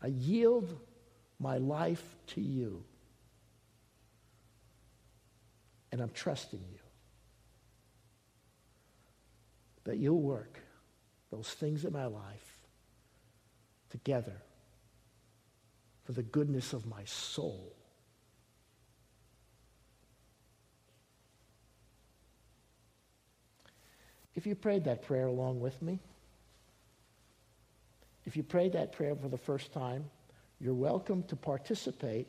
I 0.03 0.09
yield 0.09 0.79
my 1.39 1.57
life 1.57 2.05
to 2.27 2.43
you, 2.43 2.85
and 5.93 6.03
I'm 6.03 6.11
trusting 6.11 6.61
you 6.71 6.80
that 9.85 9.99
you'll 9.99 10.21
work 10.21 10.61
those 11.31 11.49
things 11.49 11.85
in 11.85 11.93
my 11.93 12.07
life 12.07 12.61
together 13.91 14.43
for 16.05 16.13
the 16.13 16.23
goodness 16.23 16.73
of 16.73 16.87
my 16.87 17.05
soul. 17.05 17.73
If 24.35 24.47
you 24.47 24.55
prayed 24.55 24.85
that 24.85 25.03
prayer 25.03 25.27
along 25.27 25.61
with 25.61 25.81
me, 25.83 25.99
if 28.27 28.37
you 28.37 28.43
prayed 28.43 28.73
that 28.73 28.93
prayer 28.93 29.15
for 29.15 29.29
the 29.29 29.39
first 29.39 29.73
time, 29.73 30.05
you're 30.61 30.75
welcome 30.75 31.23
to 31.25 31.37
participate 31.37 32.29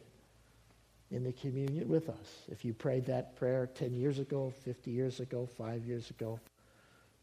in 1.11 1.23
the 1.23 1.33
communion 1.33 1.87
with 1.87 2.09
us. 2.09 2.43
If 2.49 2.63
you 2.65 2.73
prayed 2.73 3.05
that 3.05 3.35
prayer 3.35 3.69
10 3.75 3.93
years 3.93 4.19
ago, 4.19 4.53
50 4.63 4.89
years 4.89 5.19
ago, 5.19 5.45
five 5.45 5.85
years 5.85 6.09
ago, 6.09 6.39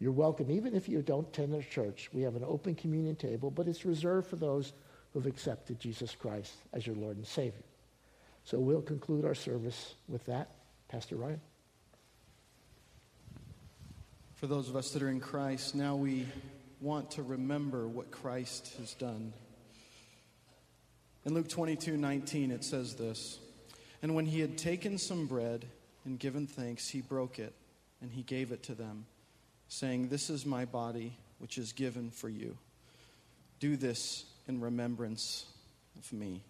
you're 0.00 0.12
welcome, 0.12 0.50
even 0.50 0.74
if 0.74 0.88
you 0.88 1.02
don't 1.02 1.28
attend 1.28 1.54
a 1.54 1.62
church. 1.62 2.08
We 2.12 2.22
have 2.22 2.36
an 2.36 2.44
open 2.46 2.76
communion 2.76 3.16
table, 3.16 3.50
but 3.50 3.66
it's 3.66 3.84
reserved 3.84 4.28
for 4.28 4.36
those 4.36 4.72
who've 5.12 5.26
accepted 5.26 5.80
Jesus 5.80 6.14
Christ 6.14 6.52
as 6.72 6.86
your 6.86 6.94
Lord 6.94 7.16
and 7.16 7.26
Savior. 7.26 7.64
So 8.44 8.58
we'll 8.60 8.82
conclude 8.82 9.24
our 9.24 9.34
service 9.34 9.94
with 10.08 10.24
that. 10.26 10.50
Pastor 10.88 11.16
Ryan. 11.16 11.40
For 14.36 14.46
those 14.46 14.68
of 14.68 14.76
us 14.76 14.92
that 14.92 15.02
are 15.02 15.08
in 15.08 15.20
Christ, 15.20 15.74
now 15.74 15.96
we 15.96 16.26
want 16.80 17.10
to 17.12 17.24
remember 17.24 17.88
what 17.88 18.12
Christ 18.12 18.74
has 18.78 18.94
done. 18.94 19.32
In 21.24 21.34
Luke 21.34 21.48
22 21.48 21.96
19, 21.96 22.52
it 22.52 22.64
says 22.64 22.94
this 22.94 23.40
And 24.00 24.14
when 24.14 24.26
he 24.26 24.38
had 24.38 24.56
taken 24.56 24.96
some 24.96 25.26
bread 25.26 25.66
and 26.04 26.20
given 26.20 26.46
thanks, 26.46 26.88
he 26.88 27.00
broke 27.00 27.40
it 27.40 27.52
and 28.00 28.12
he 28.12 28.22
gave 28.22 28.52
it 28.52 28.62
to 28.62 28.74
them 28.74 29.06
saying, 29.68 30.08
This 30.08 30.30
is 30.30 30.44
my 30.44 30.64
body, 30.64 31.16
which 31.38 31.58
is 31.58 31.72
given 31.72 32.10
for 32.10 32.28
you. 32.28 32.56
Do 33.60 33.76
this 33.76 34.24
in 34.46 34.60
remembrance 34.60 35.44
of 35.96 36.12
me. 36.12 36.42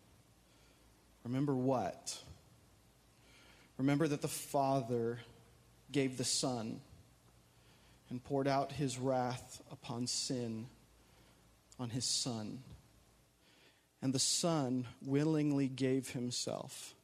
Remember 1.24 1.54
what? 1.54 2.18
Remember 3.76 4.08
that 4.08 4.22
the 4.22 4.28
Father 4.28 5.18
gave 5.92 6.16
the 6.16 6.24
Son 6.24 6.80
and 8.10 8.22
poured 8.22 8.48
out 8.48 8.72
his 8.72 8.98
wrath 8.98 9.62
upon 9.70 10.06
sin 10.06 10.66
on 11.78 11.90
his 11.90 12.04
Son. 12.04 12.62
And 14.00 14.12
the 14.12 14.18
Son 14.18 14.86
willingly 15.04 15.68
gave 15.68 16.10
himself. 16.10 16.94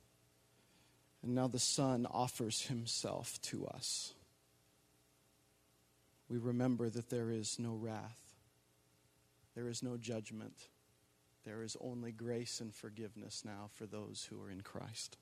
And 1.22 1.34
now 1.34 1.48
the 1.48 1.58
Son 1.58 2.06
offers 2.10 2.62
himself 2.62 3.40
to 3.42 3.66
us 3.66 4.14
we 6.29 6.39
remember 6.39 6.89
that 6.89 7.11
there 7.11 7.31
is 7.31 7.59
no 7.59 7.75
wrath, 7.75 8.35
there 9.55 9.68
is 9.68 9.83
no 9.83 9.97
judgment, 9.97 10.68
there 11.45 11.62
is 11.62 11.77
only 11.81 12.12
grace 12.12 12.61
and 12.61 12.75
forgiveness 12.75 13.43
now 13.45 13.68
for 13.72 13.87
those 13.87 14.29
who 14.31 14.43
are 14.43 14.51
in 14.51 14.62
Christ. 14.62 15.16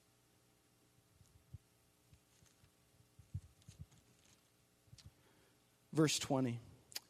Verse 5.92 6.18
20 6.18 6.58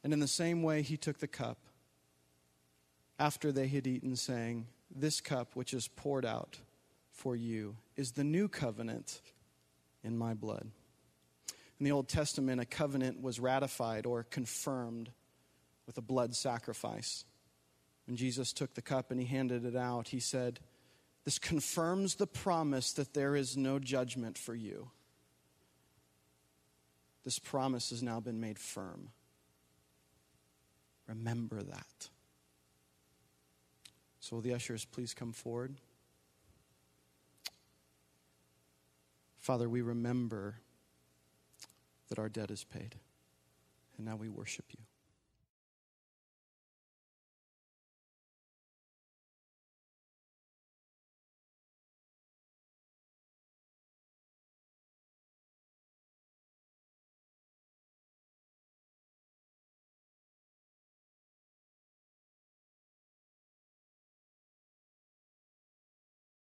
And 0.02 0.12
in 0.12 0.20
the 0.20 0.28
same 0.28 0.62
way, 0.62 0.82
he 0.82 0.96
took 0.96 1.18
the 1.18 1.28
cup 1.28 1.58
after 3.18 3.52
they 3.52 3.68
had 3.68 3.86
eaten, 3.86 4.16
saying, 4.16 4.66
This 4.90 5.20
cup 5.20 5.54
which 5.54 5.72
is 5.72 5.86
poured 5.86 6.26
out 6.26 6.58
for 7.12 7.36
you 7.36 7.76
is 7.96 8.12
the 8.12 8.24
new 8.24 8.48
covenant 8.48 9.20
in 10.02 10.18
my 10.18 10.34
blood. 10.34 10.70
In 11.82 11.84
the 11.84 11.90
Old 11.90 12.06
Testament, 12.06 12.60
a 12.60 12.64
covenant 12.64 13.20
was 13.20 13.40
ratified 13.40 14.06
or 14.06 14.22
confirmed 14.22 15.10
with 15.84 15.98
a 15.98 16.00
blood 16.00 16.32
sacrifice. 16.36 17.24
When 18.06 18.16
Jesus 18.16 18.52
took 18.52 18.74
the 18.74 18.82
cup 18.82 19.10
and 19.10 19.18
he 19.18 19.26
handed 19.26 19.64
it 19.64 19.74
out, 19.74 20.06
he 20.06 20.20
said, 20.20 20.60
This 21.24 21.40
confirms 21.40 22.14
the 22.14 22.28
promise 22.28 22.92
that 22.92 23.14
there 23.14 23.34
is 23.34 23.56
no 23.56 23.80
judgment 23.80 24.38
for 24.38 24.54
you. 24.54 24.92
This 27.24 27.40
promise 27.40 27.90
has 27.90 28.00
now 28.00 28.20
been 28.20 28.38
made 28.38 28.60
firm. 28.60 29.08
Remember 31.08 31.64
that. 31.64 32.08
So, 34.20 34.36
will 34.36 34.42
the 34.42 34.54
ushers 34.54 34.84
please 34.84 35.14
come 35.14 35.32
forward? 35.32 35.74
Father, 39.40 39.68
we 39.68 39.82
remember 39.82 40.61
that 42.12 42.20
our 42.20 42.28
debt 42.28 42.50
is 42.50 42.62
paid, 42.62 42.96
and 43.96 44.04
now 44.04 44.16
we 44.16 44.28
worship 44.28 44.66
you. 44.76 44.84